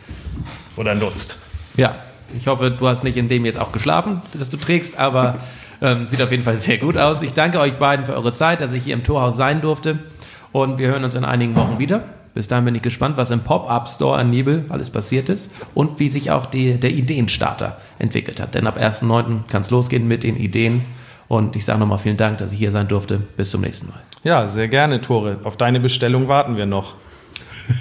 oder 0.75 0.95
nutzt. 0.95 1.37
Ja, 1.77 1.95
ich 2.35 2.47
hoffe, 2.47 2.71
du 2.71 2.87
hast 2.87 3.03
nicht 3.03 3.15
in 3.15 3.29
dem 3.29 3.45
jetzt 3.45 3.59
auch 3.59 3.71
geschlafen, 3.71 4.23
das 4.33 4.49
du 4.49 4.57
trägst, 4.57 4.97
aber 4.97 5.37
ähm, 5.83 6.07
sieht 6.07 6.21
auf 6.23 6.31
jeden 6.31 6.43
Fall 6.43 6.57
sehr 6.57 6.79
gut 6.79 6.97
aus. 6.97 7.21
Ich 7.21 7.33
danke 7.33 7.59
euch 7.59 7.77
beiden 7.77 8.07
für 8.07 8.15
eure 8.15 8.33
Zeit, 8.33 8.59
dass 8.59 8.73
ich 8.73 8.85
hier 8.85 8.95
im 8.95 9.03
Torhaus 9.03 9.37
sein 9.37 9.61
durfte 9.61 9.99
und 10.51 10.79
wir 10.79 10.87
hören 10.87 11.03
uns 11.03 11.13
in 11.13 11.25
einigen 11.25 11.55
Wochen 11.55 11.77
wieder. 11.77 12.05
Bis 12.33 12.47
dahin 12.47 12.65
bin 12.65 12.75
ich 12.75 12.81
gespannt, 12.81 13.17
was 13.17 13.29
im 13.31 13.41
Pop-Up-Store 13.41 14.21
in 14.21 14.29
Nibel 14.29 14.65
alles 14.69 14.89
passiert 14.89 15.27
ist 15.27 15.51
und 15.73 15.99
wie 15.99 16.07
sich 16.09 16.31
auch 16.31 16.45
die, 16.45 16.75
der 16.75 16.91
Ideenstarter 16.91 17.77
entwickelt 17.99 18.39
hat. 18.39 18.55
Denn 18.55 18.67
ab 18.67 18.77
1.9. 18.77 19.49
kann 19.49 19.63
es 19.63 19.69
losgehen 19.69 20.07
mit 20.07 20.23
den 20.23 20.37
Ideen. 20.37 20.85
Und 21.27 21.55
ich 21.55 21.65
sage 21.65 21.79
nochmal 21.79 21.97
vielen 21.97 22.17
Dank, 22.17 22.37
dass 22.37 22.53
ich 22.53 22.59
hier 22.59 22.71
sein 22.71 22.87
durfte. 22.87 23.17
Bis 23.17 23.49
zum 23.51 23.61
nächsten 23.61 23.89
Mal. 23.89 24.01
Ja, 24.23 24.47
sehr 24.47 24.67
gerne, 24.67 25.01
Tore. 25.01 25.39
Auf 25.43 25.57
deine 25.57 25.79
Bestellung 25.79 26.27
warten 26.27 26.55
wir 26.57 26.65
noch. 26.65 26.95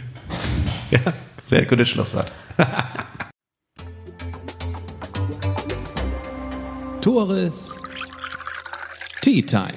ja, 0.90 1.00
sehr 1.46 1.66
gutes 1.66 1.88
Schlusswort. 1.88 2.32
Tores 7.00 7.74
Tea 9.20 9.42
Time. 9.42 9.74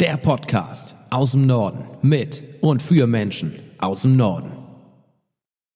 Der 0.00 0.16
Podcast 0.16 0.97
aus 1.10 1.32
dem 1.32 1.46
Norden 1.46 1.84
mit 2.02 2.42
und 2.60 2.82
für 2.82 3.06
Menschen 3.06 3.54
aus 3.78 4.02
dem 4.02 4.16
Norden. 4.16 4.57